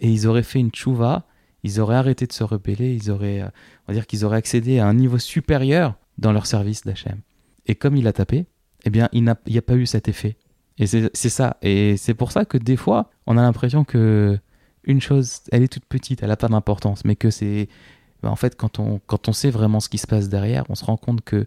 et 0.00 0.10
ils 0.10 0.26
auraient 0.26 0.42
fait 0.42 0.58
une 0.58 0.70
tchouva, 0.70 1.26
ils 1.62 1.80
auraient 1.80 1.96
arrêté 1.96 2.26
de 2.26 2.32
se 2.32 2.42
rebeller, 2.42 2.94
ils 2.94 3.10
auraient, 3.10 3.42
euh, 3.42 3.48
on 3.86 3.92
va 3.92 3.94
dire 3.94 4.06
qu'ils 4.06 4.24
auraient 4.24 4.38
accédé 4.38 4.78
à 4.78 4.86
un 4.86 4.94
niveau 4.94 5.18
supérieur 5.18 5.94
dans 6.18 6.32
leur 6.32 6.46
service 6.46 6.84
d'Hachem. 6.84 7.20
Et 7.66 7.74
comme 7.74 7.96
il 7.96 8.06
a 8.06 8.12
tapé, 8.12 8.46
eh 8.84 8.90
bien, 8.90 9.08
il 9.12 9.22
n'y 9.22 9.58
a, 9.58 9.62
pas 9.62 9.76
eu 9.76 9.86
cet 9.86 10.08
effet. 10.08 10.36
Et 10.78 10.86
c'est 10.86 11.28
ça. 11.28 11.58
Et 11.60 11.98
c'est 11.98 12.14
pour 12.14 12.32
ça 12.32 12.46
que 12.46 12.56
des 12.56 12.76
fois, 12.76 13.10
on 13.26 13.36
a 13.36 13.42
l'impression 13.42 13.84
que 13.84 14.38
une 14.84 15.00
chose, 15.02 15.40
elle 15.52 15.62
est 15.62 15.68
toute 15.68 15.84
petite, 15.84 16.22
elle 16.22 16.30
n'a 16.30 16.36
pas 16.36 16.48
d'importance, 16.48 17.04
mais 17.04 17.16
que 17.16 17.30
c'est. 17.30 17.68
Ben, 18.22 18.30
en 18.30 18.36
fait, 18.36 18.56
quand 18.56 18.78
on, 18.78 18.98
quand 19.06 19.28
on 19.28 19.32
sait 19.32 19.50
vraiment 19.50 19.80
ce 19.80 19.90
qui 19.90 19.98
se 19.98 20.06
passe 20.06 20.30
derrière, 20.30 20.64
on 20.70 20.74
se 20.74 20.84
rend 20.84 20.96
compte 20.96 21.20
que 21.20 21.46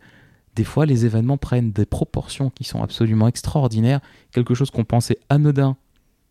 des 0.55 0.63
fois, 0.63 0.86
les 0.86 1.05
événements 1.05 1.38
prennent 1.38 1.72
des 1.72 1.86
proportions 1.88 2.51
qui 2.51 2.63
sont 2.63 2.83
absolument 2.83 3.27
extraordinaires. 3.27 4.01
Quelque 4.31 4.53
chose 4.53 4.69
qu'on 4.69 4.86
pensait 4.86 5.17
anodin 5.29 5.77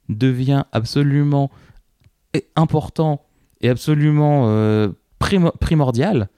devient 0.08 0.64
absolument 0.72 1.50
important 2.56 3.24
et 3.60 3.68
absolument 3.68 4.48
euh, 4.48 4.88
primordial. 5.18 6.28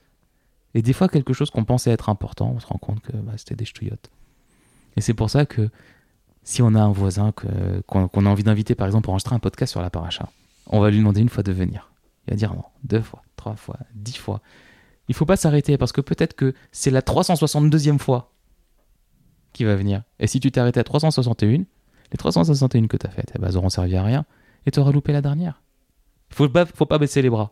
Et 0.75 0.83
des 0.83 0.93
fois, 0.93 1.09
quelque 1.09 1.33
chose 1.33 1.51
qu'on 1.51 1.65
pensait 1.65 1.91
être 1.91 2.09
important, 2.09 2.53
on 2.57 2.61
se 2.61 2.67
rend 2.67 2.79
compte 2.79 3.01
que 3.01 3.13
bah, 3.13 3.33
c'était 3.37 3.55
des 3.55 3.65
ch'touillottes. 3.65 4.11
Et 4.97 5.01
c'est 5.01 5.15
pour 5.15 5.31
ça 5.31 5.47
que 5.47 5.71
si 6.43 6.63
on 6.63 6.75
a 6.75 6.81
un 6.81 6.93
voisin 6.93 7.33
qu'on 7.33 8.27
a 8.27 8.29
envie 8.29 8.43
d'inviter, 8.43 8.75
par 8.75 8.87
exemple, 8.87 9.05
pour 9.05 9.15
enregistrer 9.15 9.35
un 9.35 9.41
podcast 9.41 9.71
sur 9.71 9.81
la 9.81 9.91
paracha, 9.91 10.29
on 10.67 10.81
va 10.81 10.91
lui 10.91 10.99
demander 10.99 11.21
une 11.21 11.29
fois 11.29 11.43
de 11.43 11.53
venir. 11.53 11.91
Il 12.27 12.31
va 12.31 12.37
dire 12.37 12.55
non, 12.55 12.65
deux 12.83 13.01
fois, 13.01 13.23
trois 13.37 13.57
fois, 13.57 13.79
dix 13.95 14.17
fois. 14.17 14.41
Il 15.09 15.15
faut 15.15 15.27
pas 15.27 15.37
s'arrêter 15.37 15.79
parce 15.79 15.93
que 15.93 16.01
peut-être 16.01 16.35
que 16.35 16.55
c'est 16.73 16.91
la 16.91 17.03
362e 17.03 17.99
fois 17.99 18.33
qui 19.53 19.65
va 19.65 19.77
venir. 19.77 20.03
Et 20.19 20.27
si 20.27 20.41
tu 20.41 20.51
t'es 20.51 20.61
arrêté 20.61 20.81
à 20.81 20.85
361, 20.85 21.65
les 22.15 22.19
361 22.19 22.87
que 22.87 22.97
tu 22.97 23.07
as 23.09 23.11
faites, 23.11 23.33
eh 23.35 23.41
ben, 23.41 23.49
elles 23.49 23.57
auront 23.57 23.69
servi 23.69 23.97
à 23.97 24.05
rien 24.05 24.25
et 24.67 24.71
tu 24.71 24.79
auras 24.79 24.93
loupé 24.93 25.13
la 25.13 25.21
dernière. 25.21 25.61
Il 26.31 26.37
faut 26.37 26.49
pas, 26.49 26.65
faut 26.65 26.87
pas 26.87 26.99
baisser 26.99 27.23
les 27.23 27.29
bras. 27.29 27.51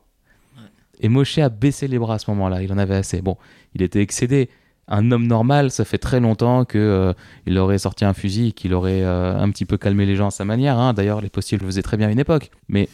Et 1.00 1.09
Moshe 1.09 1.38
a 1.38 1.49
baissé 1.49 1.88
les 1.88 1.99
bras 1.99 2.14
à 2.14 2.19
ce 2.21 2.31
moment-là. 2.31 2.62
Il 2.62 2.73
en 2.73 2.78
avait 2.78 2.95
assez. 2.95 3.23
Bon, 3.23 3.37
il 3.75 3.83
était 3.83 4.00
excédé. 4.00 4.50
Un 4.87 5.11
homme 5.11 5.26
normal, 5.26 5.73
ça 5.73 5.85
fait 5.85 5.99
très 5.99 6.21
longtemps 6.21 6.64
que 6.64 6.78
euh, 6.78 7.12
il 7.47 7.59
aurait 7.59 7.78
sorti 7.78 8.04
un 8.04 8.14
fusil, 8.14 8.52
qu'il 8.52 8.73
aurait 8.73 9.02
euh, 9.02 9.37
un 9.37 9.50
petit 9.50 9.64
peu 9.64 9.78
calmé 9.78 10.07
les 10.07 10.14
gens 10.14 10.28
à 10.28 10.31
sa 10.31 10.45
manière. 10.45 10.78
Hein. 10.78 10.92
D'ailleurs, 10.92 11.21
les 11.21 11.28
postiers 11.28 11.59
le 11.59 11.66
faisaient 11.66 11.83
très 11.83 11.97
bien 11.97 12.07
à 12.07 12.12
une 12.12 12.21
époque. 12.21 12.52
Mais 12.69 12.88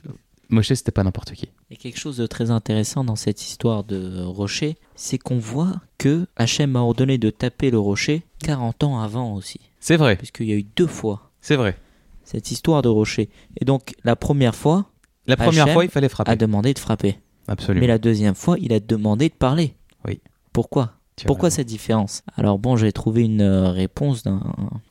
Moshe, 0.50 0.74
c'était 0.74 0.92
pas 0.92 1.04
n'importe 1.04 1.32
qui. 1.32 1.48
A 1.72 1.76
quelque 1.76 1.98
chose 1.98 2.18
de 2.18 2.26
très 2.26 2.50
intéressant 2.50 3.02
dans 3.02 3.16
cette 3.16 3.42
histoire 3.42 3.82
de 3.82 4.22
rocher, 4.22 4.76
c'est 4.94 5.16
qu'on 5.16 5.38
voit 5.38 5.80
que 5.96 6.26
Hachem 6.36 6.76
a 6.76 6.80
ordonné 6.80 7.16
de 7.16 7.30
taper 7.30 7.70
le 7.70 7.78
rocher 7.78 8.24
40 8.44 8.84
ans 8.84 9.00
avant 9.00 9.34
aussi. 9.34 9.60
C'est 9.80 9.96
vrai. 9.96 10.16
Puisqu'il 10.16 10.46
y 10.46 10.52
a 10.52 10.56
eu 10.56 10.64
deux 10.76 10.86
fois. 10.86 11.30
C'est 11.40 11.56
vrai. 11.56 11.76
Cette 12.24 12.50
histoire 12.50 12.82
de 12.82 12.88
rocher. 12.88 13.28
Et 13.60 13.64
donc, 13.64 13.94
la 14.04 14.16
première 14.16 14.54
fois. 14.54 14.86
La 15.26 15.36
première 15.36 15.68
fois, 15.70 15.84
il 15.84 15.90
fallait 15.90 16.08
frapper. 16.08 16.30
A 16.30 16.36
demandé 16.36 16.74
de 16.74 16.78
frapper. 16.78 17.18
Absolument. 17.48 17.80
Mais 17.80 17.86
la 17.86 17.98
deuxième 17.98 18.34
fois, 18.34 18.56
il 18.60 18.72
a 18.72 18.80
demandé 18.80 19.28
de 19.28 19.34
parler. 19.34 19.74
Oui. 20.06 20.20
Pourquoi 20.52 20.94
Pourquoi 21.26 21.50
cette 21.50 21.66
différence 21.66 22.22
Alors 22.36 22.58
bon, 22.58 22.76
j'ai 22.76 22.92
trouvé 22.92 23.22
une 23.22 23.42
euh, 23.42 23.70
réponse 23.70 24.22
d'un. 24.22 24.42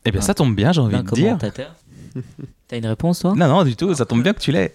Eh 0.05 0.11
bien, 0.11 0.21
ça 0.21 0.33
tombe 0.33 0.55
bien, 0.55 0.71
j'ai 0.71 0.81
envie 0.81 1.01
de 1.01 1.11
dire. 1.11 1.37
T'as 2.67 2.77
une 2.77 2.85
réponse, 2.85 3.19
toi? 3.19 3.33
Non, 3.35 3.47
non, 3.47 3.63
du 3.63 3.75
tout. 3.75 3.93
Ça 3.93 4.05
tombe 4.05 4.23
bien 4.23 4.33
que 4.33 4.39
tu 4.39 4.51
l'aies. 4.51 4.73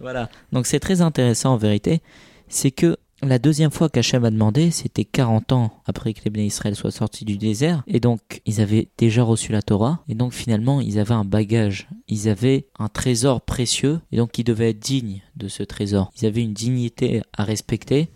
Voilà. 0.00 0.28
Donc 0.52 0.66
c'est 0.66 0.80
très 0.80 1.00
intéressant 1.00 1.54
en 1.54 1.56
vérité. 1.56 2.00
C'est 2.48 2.70
que 2.70 2.96
la 3.22 3.38
deuxième 3.38 3.70
fois 3.70 3.88
qu'Hachem 3.88 4.24
a 4.24 4.30
demandé, 4.30 4.70
c'était 4.70 5.04
40 5.04 5.52
ans 5.52 5.82
après 5.86 6.12
que 6.12 6.24
les 6.24 6.30
Béné 6.30 6.46
Israël 6.46 6.74
soient 6.74 6.90
sortis 6.90 7.24
du 7.24 7.38
désert. 7.38 7.82
Et 7.86 8.00
donc, 8.00 8.42
ils 8.44 8.60
avaient 8.60 8.88
déjà 8.98 9.22
reçu 9.22 9.52
la 9.52 9.62
Torah. 9.62 10.02
Et 10.08 10.14
donc, 10.14 10.32
finalement, 10.32 10.80
ils 10.80 10.98
avaient 10.98 11.14
un 11.14 11.24
bagage. 11.24 11.88
Ils 12.08 12.28
avaient 12.28 12.66
un 12.78 12.88
trésor 12.88 13.40
précieux. 13.40 14.00
Et 14.12 14.16
donc, 14.16 14.36
ils 14.38 14.44
devaient 14.44 14.70
être 14.70 14.80
dignes 14.80 15.22
de 15.36 15.48
ce 15.48 15.62
trésor. 15.62 16.12
Ils 16.20 16.26
avaient 16.26 16.42
une 16.42 16.52
dignité 16.52 17.22
à 17.32 17.44
respecter. 17.44 18.10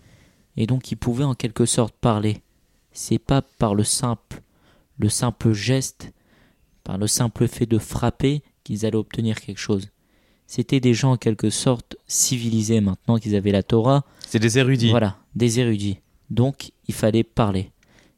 Et 0.57 0.67
donc, 0.67 0.91
ils 0.91 0.97
pouvaient 0.97 1.25
en 1.25 1.35
quelque 1.35 1.65
sorte 1.65 1.95
parler. 1.95 2.43
C'est 2.93 3.19
pas 3.19 3.43
par 3.43 3.75
le 3.75 3.85
simple 3.85 4.43
geste, 5.53 6.13
par 6.83 6.99
le 6.99 7.07
simple 7.07 7.47
fait 7.47 7.67
de 7.67 7.79
frapper 7.79 8.43
qu'ils 8.65 8.85
allaient 8.85 8.97
obtenir 8.97 9.41
quelque 9.41 9.61
chose. 9.61 9.91
C'était 10.51 10.81
des 10.81 10.95
gens 10.95 11.13
en 11.13 11.17
quelque 11.19 11.51
sorte 11.51 11.97
civilisés 12.07 12.81
maintenant 12.81 13.19
qu'ils 13.19 13.37
avaient 13.37 13.53
la 13.53 13.63
Torah. 13.63 14.07
C'est 14.27 14.39
des 14.39 14.59
érudits. 14.59 14.89
Voilà, 14.89 15.19
des 15.37 15.61
érudits. 15.61 15.99
Donc 16.31 16.73
il 16.89 16.95
fallait 16.95 17.23
parler. 17.23 17.71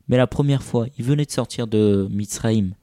Mais 0.09 0.17
la 0.17 0.29
première 0.29 0.63
fois, 0.63 0.87
ils 0.97 1.05
venaient 1.05 1.25
de 1.25 1.31
sortir 1.31 1.67
de 1.67 2.07
Mitzraïm, 2.09 2.75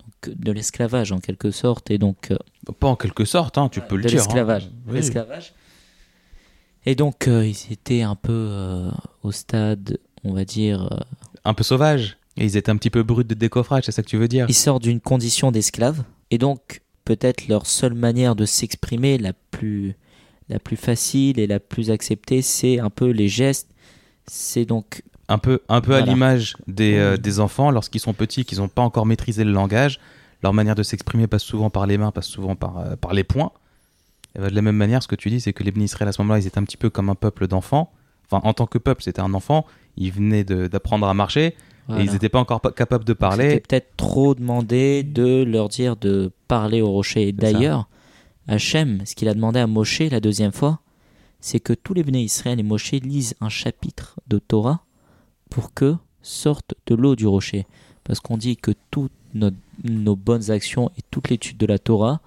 donc 0.00 0.34
de 0.34 0.50
l'esclavage 0.50 1.12
en 1.12 1.18
quelque 1.18 1.50
sorte, 1.50 1.90
et 1.90 1.98
donc 1.98 2.30
euh, 2.30 2.38
pas 2.80 2.88
en 2.88 2.96
quelque 2.96 3.26
sorte, 3.26 3.58
hein, 3.58 3.68
tu 3.70 3.82
peux 3.82 3.96
le 3.96 4.04
de 4.04 4.08
dire. 4.08 4.16
L'esclavage, 4.16 4.64
hein. 4.64 4.92
l'esclavage. 4.92 5.52
Et 6.86 6.94
donc 6.94 7.28
euh, 7.28 7.46
ils 7.46 7.70
étaient 7.70 8.02
un 8.02 8.16
peu 8.16 8.32
euh, 8.32 8.90
au 9.22 9.30
stade, 9.30 9.98
on 10.24 10.32
va 10.32 10.46
dire, 10.46 11.04
un 11.44 11.52
peu 11.52 11.64
sauvage. 11.64 12.16
Et 12.38 12.46
ils 12.46 12.56
étaient 12.56 12.70
un 12.70 12.76
petit 12.76 12.90
peu 12.90 13.02
bruts 13.02 13.24
de 13.24 13.34
décoffrage, 13.34 13.84
c'est 13.84 13.92
ça 13.92 14.02
que 14.02 14.08
tu 14.08 14.16
veux 14.16 14.28
dire? 14.28 14.46
Ils 14.48 14.54
sortent 14.54 14.82
d'une 14.82 15.00
condition 15.00 15.52
d'esclave, 15.52 16.02
et 16.30 16.38
donc 16.38 16.80
peut-être 17.06 17.48
leur 17.48 17.64
seule 17.64 17.94
manière 17.94 18.36
de 18.36 18.44
s'exprimer 18.44 19.16
la 19.16 19.32
plus 19.32 19.94
la 20.48 20.58
plus 20.58 20.76
facile 20.76 21.40
et 21.40 21.46
la 21.46 21.58
plus 21.58 21.90
acceptée, 21.90 22.42
c'est 22.42 22.78
un 22.78 22.90
peu 22.90 23.10
les 23.10 23.28
gestes. 23.28 23.70
C'est 24.26 24.64
donc 24.64 25.02
un 25.28 25.38
peu 25.38 25.60
un 25.68 25.80
peu 25.80 25.94
à 25.94 26.02
l'image 26.02 26.56
des, 26.68 26.96
euh, 26.98 27.16
des, 27.16 27.40
enfants 27.40 27.70
lorsqu'ils 27.70 28.00
sont 28.00 28.12
petits, 28.12 28.44
qu'ils 28.44 28.58
n'ont 28.58 28.68
pas 28.68 28.82
encore 28.82 29.06
maîtrisé 29.06 29.42
le 29.42 29.52
langage. 29.52 29.98
Leur 30.42 30.52
manière 30.52 30.74
de 30.74 30.82
s'exprimer 30.82 31.26
passe 31.26 31.42
souvent 31.42 31.70
par 31.70 31.86
les 31.86 31.98
mains, 31.98 32.12
passe 32.12 32.26
souvent 32.26 32.54
par, 32.54 32.78
euh, 32.78 32.96
par 32.96 33.14
les 33.14 33.24
poings. 33.24 33.52
Et 34.34 34.38
ben, 34.38 34.50
de 34.50 34.54
la 34.54 34.62
même 34.62 34.76
manière, 34.76 35.02
ce 35.02 35.08
que 35.08 35.16
tu 35.16 35.30
dis, 35.30 35.40
c'est 35.40 35.52
que 35.52 35.64
les 35.64 35.72
Israël 35.82 36.08
à 36.08 36.12
ce 36.12 36.20
moment-là, 36.22 36.40
ils 36.40 36.46
étaient 36.46 36.58
un 36.58 36.64
petit 36.64 36.76
peu 36.76 36.90
comme 36.90 37.08
un 37.08 37.14
peuple 37.14 37.48
d'enfants. 37.48 37.92
Enfin, 38.30 38.46
en 38.46 38.52
tant 38.52 38.66
que 38.66 38.78
peuple, 38.78 39.02
c'était 39.02 39.20
un 39.20 39.34
enfant. 39.34 39.66
Ils 39.96 40.12
venaient 40.12 40.44
d'apprendre 40.44 41.08
à 41.08 41.14
marcher. 41.14 41.56
Et 41.90 42.02
ils 42.02 42.12
n'étaient 42.12 42.28
pas 42.28 42.40
encore 42.40 42.60
capables 42.74 43.04
de 43.04 43.12
parler. 43.12 43.50
C'était 43.50 43.60
peut-être 43.60 43.96
trop 43.96 44.34
demandé 44.34 45.02
de 45.02 45.44
leur 45.44 45.68
dire 45.68 45.96
de 45.96 46.32
parler 46.48 46.80
au 46.80 46.90
rocher. 46.90 47.32
D'ailleurs, 47.32 47.88
Hachem, 48.48 49.02
ce 49.04 49.14
qu'il 49.14 49.28
a 49.28 49.34
demandé 49.34 49.60
à 49.60 49.66
Moshe 49.66 50.00
la 50.00 50.20
deuxième 50.20 50.52
fois, 50.52 50.80
c'est 51.40 51.60
que 51.60 51.72
tous 51.72 51.94
les 51.94 52.02
Bnei 52.02 52.24
Israël 52.24 52.58
et 52.58 52.64
Moshe 52.64 52.92
lisent 52.92 53.34
un 53.40 53.48
chapitre 53.48 54.16
de 54.26 54.38
Torah 54.38 54.84
pour 55.50 55.74
que 55.74 55.96
sorte 56.22 56.74
de 56.86 56.94
l'eau 56.94 57.14
du 57.14 57.26
rocher. 57.26 57.66
Parce 58.02 58.20
qu'on 58.20 58.36
dit 58.36 58.56
que 58.56 58.72
toutes 58.90 59.12
nos, 59.34 59.50
nos 59.84 60.16
bonnes 60.16 60.50
actions 60.50 60.90
et 60.98 61.02
toute 61.10 61.28
l'étude 61.28 61.56
de 61.56 61.66
la 61.66 61.78
Torah, 61.78 62.20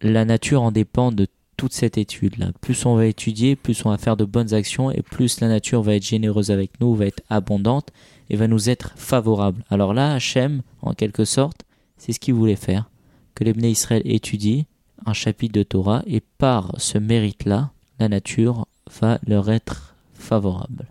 la 0.00 0.24
nature 0.24 0.62
en 0.62 0.72
dépend 0.72 1.12
de 1.12 1.26
toute 1.56 1.72
cette 1.72 1.96
étude-là. 1.98 2.52
Plus 2.60 2.84
on 2.86 2.96
va 2.96 3.06
étudier, 3.06 3.56
plus 3.56 3.84
on 3.84 3.90
va 3.90 3.98
faire 3.98 4.16
de 4.16 4.24
bonnes 4.24 4.52
actions 4.52 4.90
et 4.90 5.02
plus 5.02 5.40
la 5.40 5.48
nature 5.48 5.82
va 5.82 5.94
être 5.94 6.06
généreuse 6.06 6.50
avec 6.50 6.80
nous, 6.80 6.94
va 6.94 7.06
être 7.06 7.22
abondante 7.30 7.92
et 8.30 8.36
va 8.36 8.48
nous 8.48 8.68
être 8.68 8.92
favorable. 8.96 9.64
Alors 9.70 9.94
là, 9.94 10.14
Hachem, 10.14 10.62
en 10.82 10.92
quelque 10.92 11.24
sorte, 11.24 11.64
c'est 11.96 12.12
ce 12.12 12.20
qu'il 12.20 12.34
voulait 12.34 12.56
faire. 12.56 12.90
Que 13.34 13.44
les 13.44 13.52
Bnei 13.52 13.70
Israël 13.70 14.02
étudient 14.04 14.64
un 15.04 15.12
chapitre 15.12 15.54
de 15.54 15.62
Torah 15.62 16.02
et 16.06 16.20
par 16.20 16.72
ce 16.78 16.98
mérite-là, 16.98 17.70
la 17.98 18.08
nature 18.08 18.66
va 19.00 19.18
leur 19.26 19.50
être 19.50 19.94
favorable. 20.14 20.86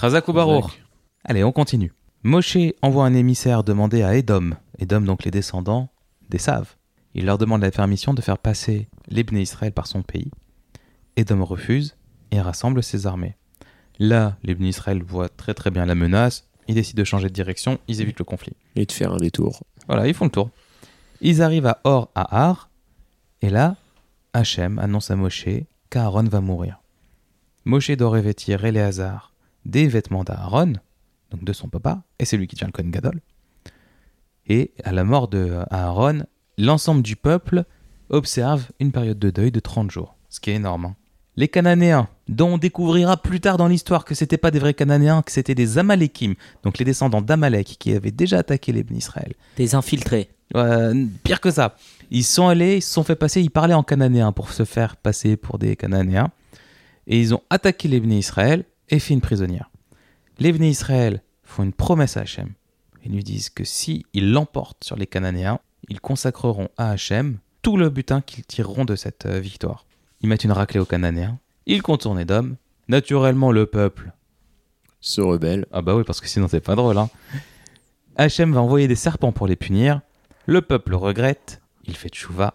Chazak 0.00 0.28
ou 0.28 0.32
Baruch. 0.32 0.82
Allez, 1.24 1.44
on 1.44 1.52
continue. 1.52 1.92
Moshe 2.22 2.56
envoie 2.82 3.04
un 3.04 3.14
émissaire 3.14 3.64
demander 3.64 4.02
à 4.02 4.14
Edom, 4.16 4.54
Edom 4.78 5.02
donc 5.02 5.24
les 5.24 5.30
descendants 5.30 5.88
des 6.30 6.38
Saves. 6.38 6.76
Il 7.14 7.26
leur 7.26 7.36
demande 7.36 7.62
la 7.62 7.70
permission 7.70 8.14
de 8.14 8.22
faire 8.22 8.38
passer 8.38 8.88
les 9.08 9.22
Bnei 9.22 9.42
Israël 9.42 9.72
par 9.72 9.86
son 9.86 10.02
pays. 10.02 10.30
Edom 11.16 11.42
refuse 11.42 11.96
et 12.30 12.40
rassemble 12.40 12.82
ses 12.82 13.06
armées. 13.06 13.36
Là, 13.98 14.36
les 14.42 14.54
Bnei 14.54 14.70
Israël 14.70 15.02
voient 15.02 15.28
très 15.28 15.52
très 15.52 15.70
bien 15.70 15.84
la 15.84 15.94
menace, 15.94 16.48
ils 16.68 16.74
décident 16.74 17.00
de 17.00 17.04
changer 17.04 17.28
de 17.28 17.34
direction, 17.34 17.78
ils 17.88 18.00
évitent 18.00 18.18
le 18.18 18.24
conflit. 18.24 18.52
Et 18.76 18.86
de 18.86 18.92
faire 18.92 19.12
un 19.12 19.16
détour. 19.18 19.62
Voilà, 19.86 20.06
ils 20.06 20.14
font 20.14 20.26
le 20.26 20.30
tour. 20.30 20.50
Ils 21.20 21.42
arrivent 21.42 21.66
à 21.66 21.80
Or 21.84 22.10
à 22.14 22.46
Har, 22.48 22.68
et 23.42 23.50
là, 23.50 23.76
Hachem 24.32 24.78
annonce 24.78 25.10
à 25.10 25.16
Moshe 25.16 25.46
qu'Aaron 25.90 26.24
va 26.24 26.40
mourir. 26.40 26.80
Moshe 27.64 27.90
doit 27.92 28.10
revêtir 28.10 28.64
Éléazar 28.64 29.32
des 29.64 29.86
vêtements 29.86 30.24
d'Aaron, 30.24 30.74
donc 31.30 31.44
de 31.44 31.52
son 31.52 31.68
papa, 31.68 32.02
et 32.18 32.24
c'est 32.24 32.36
lui 32.36 32.46
qui 32.46 32.56
tient 32.56 32.66
le 32.66 32.72
Kohen 32.72 32.90
Gadol. 32.90 33.20
Et 34.46 34.72
à 34.84 34.92
la 34.92 35.04
mort 35.04 35.28
de 35.28 35.60
Aaron, 35.70 36.24
l'ensemble 36.58 37.02
du 37.02 37.14
peuple 37.16 37.64
observe 38.10 38.70
une 38.80 38.92
période 38.92 39.18
de 39.18 39.30
deuil 39.30 39.52
de 39.52 39.60
30 39.60 39.90
jours, 39.90 40.16
ce 40.28 40.40
qui 40.40 40.50
est 40.50 40.54
énorme. 40.54 40.86
hein. 40.86 40.96
Les 41.36 41.48
Cananéens, 41.48 42.08
dont 42.28 42.54
on 42.54 42.58
découvrira 42.58 43.16
plus 43.16 43.40
tard 43.40 43.56
dans 43.56 43.68
l'histoire 43.68 44.04
que 44.04 44.14
c'était 44.14 44.38
pas 44.38 44.50
des 44.50 44.58
vrais 44.58 44.74
Cananéens, 44.74 45.22
que 45.22 45.32
c'était 45.32 45.54
des 45.54 45.78
Amalékim, 45.78 46.34
donc 46.62 46.78
les 46.78 46.84
descendants 46.84 47.22
d'Amalek 47.22 47.76
qui 47.78 47.94
avaient 47.94 48.10
déjà 48.10 48.38
attaqué 48.38 48.72
les 48.72 48.84
Israël. 48.96 49.34
Des 49.56 49.74
infiltrés. 49.74 50.30
Euh, 50.54 51.06
pire 51.24 51.40
que 51.40 51.50
ça. 51.50 51.76
Ils 52.10 52.24
sont 52.24 52.48
allés, 52.48 52.76
ils 52.76 52.82
se 52.82 52.92
sont 52.92 53.04
fait 53.04 53.16
passer, 53.16 53.40
ils 53.40 53.50
parlaient 53.50 53.74
en 53.74 53.82
cananéen 53.82 54.32
pour 54.32 54.52
se 54.52 54.64
faire 54.64 54.96
passer 54.96 55.36
pour 55.36 55.58
des 55.58 55.76
cananéens. 55.76 56.30
Et 57.06 57.18
ils 57.18 57.34
ont 57.34 57.42
attaqué 57.50 57.88
les 57.88 57.98
Israël 57.98 58.64
et 58.90 58.98
fait 58.98 59.14
une 59.14 59.20
prisonnière. 59.20 59.70
Les 60.38 60.50
Israël 60.50 61.22
font 61.42 61.62
une 61.62 61.72
promesse 61.72 62.16
à 62.16 62.20
Hachem. 62.20 62.50
Ils 63.04 63.12
lui 63.12 63.24
disent 63.24 63.50
que 63.50 63.64
si 63.64 64.06
ils 64.12 64.32
l'emportent 64.32 64.84
sur 64.84 64.96
les 64.96 65.06
cananéens, 65.06 65.58
ils 65.88 66.00
consacreront 66.00 66.68
à 66.76 66.90
Hachem 66.90 67.38
tout 67.62 67.76
le 67.76 67.90
butin 67.90 68.20
qu'ils 68.20 68.44
tireront 68.44 68.84
de 68.84 68.96
cette 68.96 69.26
euh, 69.26 69.40
victoire. 69.40 69.86
Ils 70.20 70.28
mettent 70.28 70.44
une 70.44 70.52
raclée 70.52 70.80
aux 70.80 70.84
cananéens. 70.84 71.38
Ils 71.66 71.82
contournent 71.82 72.18
Edom. 72.18 72.56
Naturellement, 72.88 73.52
le 73.52 73.66
peuple 73.66 74.12
Se 75.00 75.20
rebelle. 75.20 75.66
ah 75.72 75.82
bah 75.82 75.94
oui, 75.94 76.02
parce 76.04 76.20
que 76.20 76.28
sinon 76.28 76.48
c'est 76.48 76.60
pas 76.60 76.74
drôle. 76.74 76.98
Hein. 76.98 77.08
Hachem 78.16 78.52
va 78.52 78.60
envoyer 78.60 78.88
des 78.88 78.94
serpents 78.96 79.32
pour 79.32 79.46
les 79.46 79.56
punir. 79.56 80.00
Le 80.46 80.60
peuple 80.60 80.94
regrette. 80.94 81.60
Il 81.84 81.96
fait 81.96 82.08
tchouva. 82.08 82.54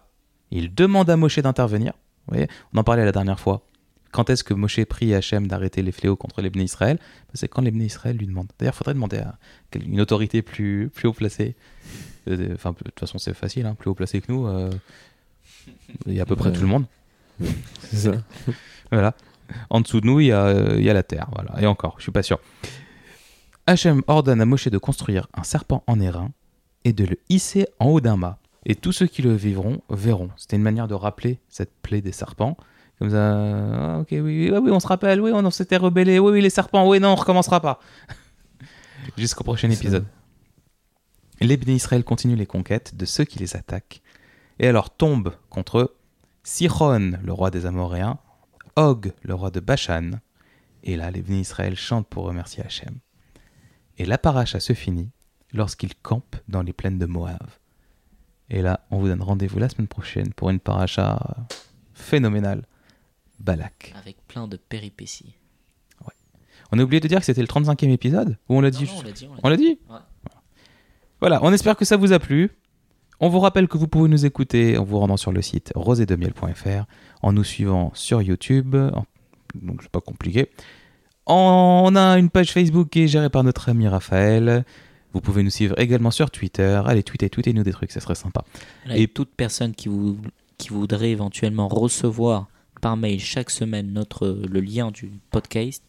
Il 0.50 0.74
demande 0.74 1.10
à 1.10 1.16
Moshe 1.16 1.38
d'intervenir. 1.38 1.92
Vous 2.26 2.34
voyez, 2.34 2.48
on 2.74 2.78
en 2.78 2.84
parlait 2.84 3.04
la 3.04 3.12
dernière 3.12 3.40
fois. 3.40 3.62
Quand 4.12 4.30
est-ce 4.30 4.42
que 4.44 4.54
Moshe 4.54 4.82
prie 4.84 5.14
Hachem 5.14 5.46
d'arrêter 5.48 5.82
les 5.82 5.92
fléaux 5.92 6.16
contre 6.16 6.40
les 6.40 6.48
Israël? 6.62 6.98
Bah, 7.00 7.32
C'est 7.34 7.48
quand 7.48 7.60
les 7.62 7.70
Israël 7.70 8.16
lui 8.16 8.26
demandent. 8.26 8.48
D'ailleurs, 8.58 8.74
il 8.74 8.78
faudrait 8.78 8.94
demander 8.94 9.18
à 9.18 9.36
une 9.74 10.00
autorité 10.00 10.40
plus, 10.42 10.90
plus 10.94 11.08
haut 11.08 11.12
placée. 11.12 11.56
Euh, 12.28 12.54
Enfin, 12.54 12.70
de 12.72 12.76
toute 12.84 12.98
façon, 13.00 13.18
c'est 13.18 13.34
facile, 13.34 13.66
hein, 13.66 13.74
plus 13.74 13.90
haut 13.90 13.94
placé 13.94 14.20
que 14.22 14.30
nous. 14.32 14.46
euh, 14.46 14.70
Il 16.06 16.14
y 16.14 16.20
a 16.20 16.22
à 16.22 16.26
peu 16.26 16.36
près 16.36 16.48
Ouais. 16.50 16.54
tout 16.54 16.62
le 16.62 16.68
monde. 16.68 16.84
C'est 17.80 17.96
ça. 17.96 18.12
Voilà. 18.90 19.14
En 19.70 19.80
dessous 19.80 20.00
de 20.00 20.06
nous, 20.06 20.20
il 20.20 20.26
y 20.26 20.32
a, 20.32 20.44
euh, 20.46 20.76
il 20.78 20.84
y 20.84 20.90
a 20.90 20.94
la 20.94 21.02
terre. 21.02 21.28
Voilà. 21.34 21.60
Et 21.60 21.66
encore, 21.66 21.94
je 21.98 22.02
suis 22.02 22.12
pas 22.12 22.22
sûr. 22.22 22.38
Hachem 23.66 24.02
ordonne 24.06 24.40
à 24.40 24.44
Moshe 24.46 24.68
de 24.68 24.78
construire 24.78 25.26
un 25.34 25.42
serpent 25.42 25.84
en 25.86 26.00
airain 26.00 26.30
et 26.84 26.92
de 26.92 27.04
le 27.04 27.18
hisser 27.28 27.66
en 27.78 27.86
haut 27.86 28.00
d'un 28.00 28.16
mât. 28.16 28.38
Et 28.64 28.74
tous 28.74 28.92
ceux 28.92 29.06
qui 29.06 29.22
le 29.22 29.34
vivront 29.34 29.80
verront. 29.90 30.30
C'était 30.36 30.56
une 30.56 30.62
manière 30.62 30.88
de 30.88 30.94
rappeler 30.94 31.38
cette 31.48 31.72
plaie 31.82 32.00
des 32.00 32.12
serpents. 32.12 32.56
Comme 32.98 33.10
ça, 33.10 33.94
ah, 33.94 33.98
ok, 34.00 34.08
oui, 34.10 34.20
oui, 34.20 34.52
ah 34.54 34.60
oui, 34.60 34.70
on 34.70 34.80
se 34.80 34.86
rappelle, 34.86 35.20
oui, 35.20 35.30
on 35.32 35.50
s'était 35.50 35.76
rebellé, 35.76 36.18
oui, 36.18 36.32
oui, 36.32 36.40
les 36.40 36.50
serpents, 36.50 36.88
oui, 36.88 36.98
non, 36.98 37.10
on 37.10 37.14
recommencera 37.14 37.60
pas. 37.60 37.78
Jusqu'au 39.16 39.44
prochain 39.44 39.70
épisode. 39.70 40.06
Les 41.40 41.54
Israël 41.68 42.02
continuent 42.02 42.36
les 42.36 42.46
conquêtes 42.46 42.96
de 42.96 43.04
ceux 43.04 43.24
qui 43.24 43.38
les 43.38 43.54
attaquent. 43.54 44.02
Et 44.58 44.66
alors 44.66 44.90
tombent 44.90 45.34
contre 45.50 45.78
eux 45.78 45.94
Sihon, 46.48 47.18
le 47.22 47.32
roi 47.34 47.50
des 47.50 47.66
Amoréens, 47.66 48.18
Og, 48.74 49.12
le 49.22 49.34
roi 49.34 49.50
de 49.50 49.60
Bashan. 49.60 50.12
Et 50.82 50.96
là, 50.96 51.10
les 51.10 51.20
Bnei 51.20 51.40
Israël 51.40 51.76
chantent 51.76 52.08
pour 52.08 52.24
remercier 52.24 52.64
Hachem. 52.64 53.00
Et 53.98 54.06
la 54.06 54.16
paracha 54.16 54.58
se 54.58 54.72
finit 54.72 55.10
lorsqu'ils 55.52 55.94
campent 55.94 56.36
dans 56.48 56.62
les 56.62 56.72
plaines 56.72 56.98
de 56.98 57.04
Moab. 57.04 57.46
Et 58.48 58.62
là, 58.62 58.80
on 58.90 58.98
vous 58.98 59.08
donne 59.08 59.22
rendez-vous 59.22 59.58
la 59.58 59.68
semaine 59.68 59.88
prochaine 59.88 60.32
pour 60.32 60.48
une 60.48 60.58
paracha 60.58 61.18
phénoménale. 61.92 62.64
Balak. 63.38 63.92
Avec 63.96 64.16
plein 64.26 64.48
de 64.48 64.56
péripéties. 64.56 65.34
On 66.72 66.78
a 66.78 66.82
oublié 66.82 67.00
de 67.00 67.08
dire 67.08 67.18
que 67.18 67.26
c'était 67.26 67.42
le 67.42 67.46
35e 67.46 67.90
épisode 67.90 68.38
Ou 68.48 68.56
on 68.56 68.60
l'a 68.62 68.70
dit 68.70 68.90
on 68.96 69.02
l'a 69.02 69.12
dit. 69.12 69.26
on 69.26 69.34
l'a 69.34 69.40
On 69.42 69.48
l'a 69.50 69.56
dit 69.56 69.78
Ouais. 69.90 69.98
Voilà, 71.20 71.40
on 71.42 71.52
espère 71.52 71.76
que 71.76 71.84
ça 71.84 71.98
vous 71.98 72.12
a 72.14 72.18
plu. 72.18 72.50
On 73.20 73.28
vous 73.28 73.40
rappelle 73.40 73.66
que 73.68 73.76
vous 73.78 73.88
pouvez 73.88 74.08
nous 74.08 74.26
écouter 74.26 74.78
en 74.78 74.84
vous 74.84 74.98
rendant 74.98 75.16
sur 75.16 75.32
le 75.32 75.42
site 75.42 75.72
rosedemiel.fr, 75.74 76.84
en 77.22 77.32
nous 77.32 77.44
suivant 77.44 77.90
sur 77.94 78.22
YouTube, 78.22 78.76
donc 79.54 79.82
c'est 79.82 79.90
pas 79.90 80.00
compliqué. 80.00 80.50
On 81.26 81.92
a 81.96 82.18
une 82.18 82.30
page 82.30 82.52
Facebook 82.52 82.88
qui 82.90 83.02
est 83.02 83.08
gérée 83.08 83.28
par 83.30 83.44
notre 83.44 83.68
ami 83.68 83.86
Raphaël. 83.88 84.64
Vous 85.12 85.20
pouvez 85.20 85.42
nous 85.42 85.50
suivre 85.50 85.78
également 85.78 86.10
sur 86.10 86.30
Twitter. 86.30 86.80
Allez, 86.86 87.02
tweetez, 87.02 87.28
tweetez-nous 87.28 87.62
des 87.64 87.72
trucs, 87.72 87.90
ça 87.90 88.00
serait 88.00 88.14
sympa. 88.14 88.44
Et- 88.90 89.02
Et 89.02 89.08
toute 89.08 89.30
personne 89.36 89.74
qui, 89.74 89.88
vous, 89.88 90.18
qui 90.56 90.68
voudrait 90.68 91.10
éventuellement 91.10 91.66
recevoir 91.68 92.46
par 92.80 92.96
mail 92.96 93.18
chaque 93.18 93.50
semaine 93.50 93.92
notre, 93.92 94.28
le 94.48 94.60
lien 94.60 94.90
du 94.90 95.10
podcast, 95.30 95.82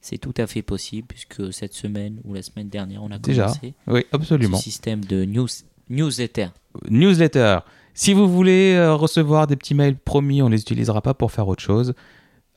c'est 0.00 0.18
tout 0.18 0.34
à 0.38 0.46
fait 0.46 0.62
possible 0.62 1.06
puisque 1.06 1.52
cette 1.52 1.72
semaine 1.72 2.20
ou 2.24 2.34
la 2.34 2.42
semaine 2.42 2.68
dernière, 2.68 3.02
on 3.02 3.10
a 3.10 3.18
Déjà, 3.18 3.44
commencé 3.44 3.74
Oui, 3.86 4.04
absolument. 4.12 4.56
ce 4.58 4.64
système 4.64 5.02
de 5.04 5.24
news, 5.24 5.46
newsletter. 5.88 6.48
Newsletter. 6.88 7.58
Si 7.94 8.12
vous 8.12 8.28
voulez 8.28 8.74
euh, 8.74 8.94
recevoir 8.94 9.46
des 9.46 9.54
petits 9.54 9.74
mails 9.74 9.96
promis, 9.96 10.42
on 10.42 10.48
les 10.48 10.60
utilisera 10.60 11.00
pas 11.00 11.14
pour 11.14 11.30
faire 11.30 11.46
autre 11.46 11.62
chose. 11.62 11.94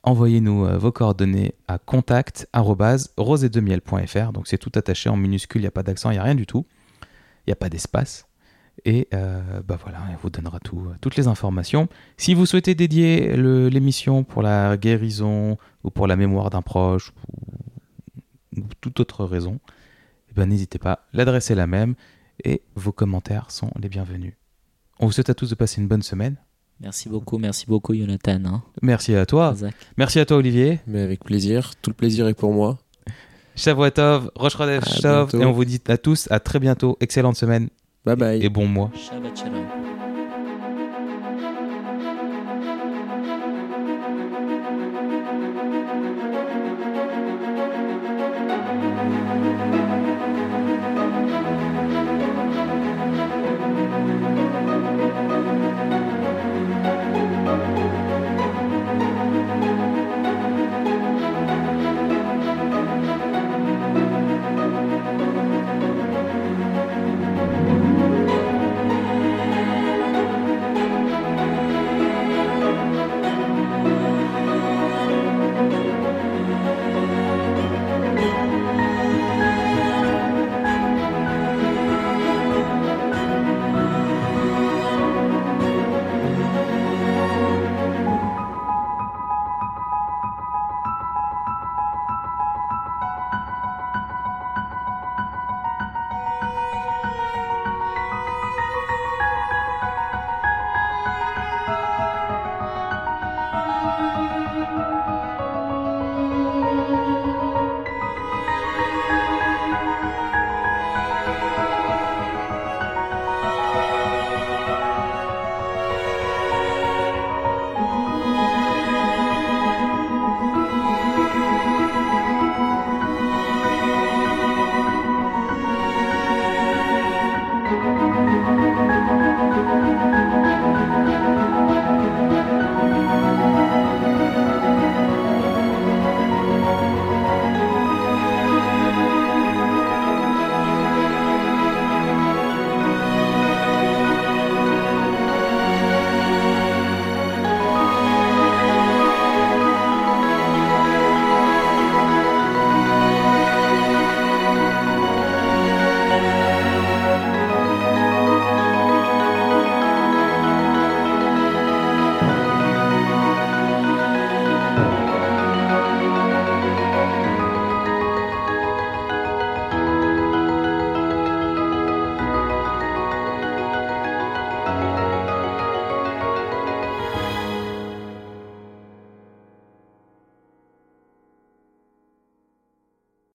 Envoyez-nous 0.02 0.66
euh, 0.66 0.78
vos 0.78 0.90
coordonnées 0.90 1.54
à 1.68 1.78
contact@rosedemiel.fr. 1.78 4.32
Donc 4.32 4.48
c'est 4.48 4.58
tout 4.58 4.72
attaché 4.74 5.08
en 5.08 5.16
minuscule, 5.16 5.60
il 5.60 5.64
n'y 5.64 5.68
a 5.68 5.72
pas 5.72 5.84
d'accent, 5.84 6.10
il 6.10 6.14
n'y 6.14 6.18
a 6.18 6.24
rien 6.24 6.34
du 6.34 6.46
tout. 6.46 6.66
Il 7.46 7.50
n'y 7.50 7.52
a 7.52 7.56
pas 7.56 7.68
d'espace. 7.68 8.26
Et 8.84 9.06
euh, 9.14 9.60
bah 9.66 9.78
voilà, 9.80 9.98
on 10.12 10.16
vous 10.16 10.30
donnera 10.30 10.58
tout, 10.60 10.88
toutes 11.00 11.16
les 11.16 11.26
informations. 11.28 11.88
Si 12.16 12.34
vous 12.34 12.46
souhaitez 12.46 12.74
dédier 12.74 13.36
l'émission 13.36 14.24
pour 14.24 14.42
la 14.42 14.76
guérison 14.76 15.56
ou 15.84 15.90
pour 15.90 16.08
la 16.08 16.16
mémoire 16.16 16.50
d'un 16.50 16.62
proche 16.62 17.12
ou, 18.56 18.60
ou 18.60 18.64
toute 18.80 19.00
autre 19.00 19.24
raison, 19.24 19.58
eh 20.30 20.34
ben, 20.34 20.46
n'hésitez 20.46 20.78
pas. 20.78 21.06
L'adresse 21.12 21.50
est 21.50 21.56
la 21.56 21.66
même 21.66 21.96
et 22.44 22.62
vos 22.74 22.92
commentaires 22.92 23.50
sont 23.50 23.70
les 23.80 23.88
bienvenus. 23.88 24.34
On 25.00 25.06
vous 25.06 25.12
souhaite 25.12 25.30
à 25.30 25.34
tous 25.34 25.50
de 25.50 25.54
passer 25.54 25.80
une 25.80 25.88
bonne 25.88 26.02
semaine. 26.02 26.36
Merci 26.80 27.08
beaucoup, 27.08 27.38
merci 27.38 27.66
beaucoup 27.66 27.94
Jonathan. 27.94 28.40
Hein, 28.44 28.62
Merci 28.82 29.14
à 29.14 29.26
toi. 29.26 29.54
Merci 29.96 30.20
à 30.20 30.24
toi 30.26 30.36
Olivier. 30.36 30.80
Mais 30.86 31.02
avec 31.02 31.24
plaisir. 31.24 31.72
Tout 31.82 31.90
le 31.90 31.94
plaisir 31.96 32.28
est 32.28 32.34
pour 32.34 32.52
moi. 32.52 32.78
Shavuotov, 33.56 34.30
Rosh 34.36 34.56
Chodesh. 34.56 35.04
Et 35.34 35.44
on 35.44 35.50
vous 35.52 35.64
dit 35.64 35.80
à 35.88 35.98
tous 35.98 36.28
à 36.30 36.38
très 36.38 36.60
bientôt. 36.60 36.96
Excellente 37.00 37.36
semaine 37.36 37.68
Bye 38.04 38.16
bye. 38.16 38.44
et 38.44 38.48
bon 38.48 38.66
mois. 38.68 38.90
Shabbat 38.94 39.36
shalom. 39.36 39.64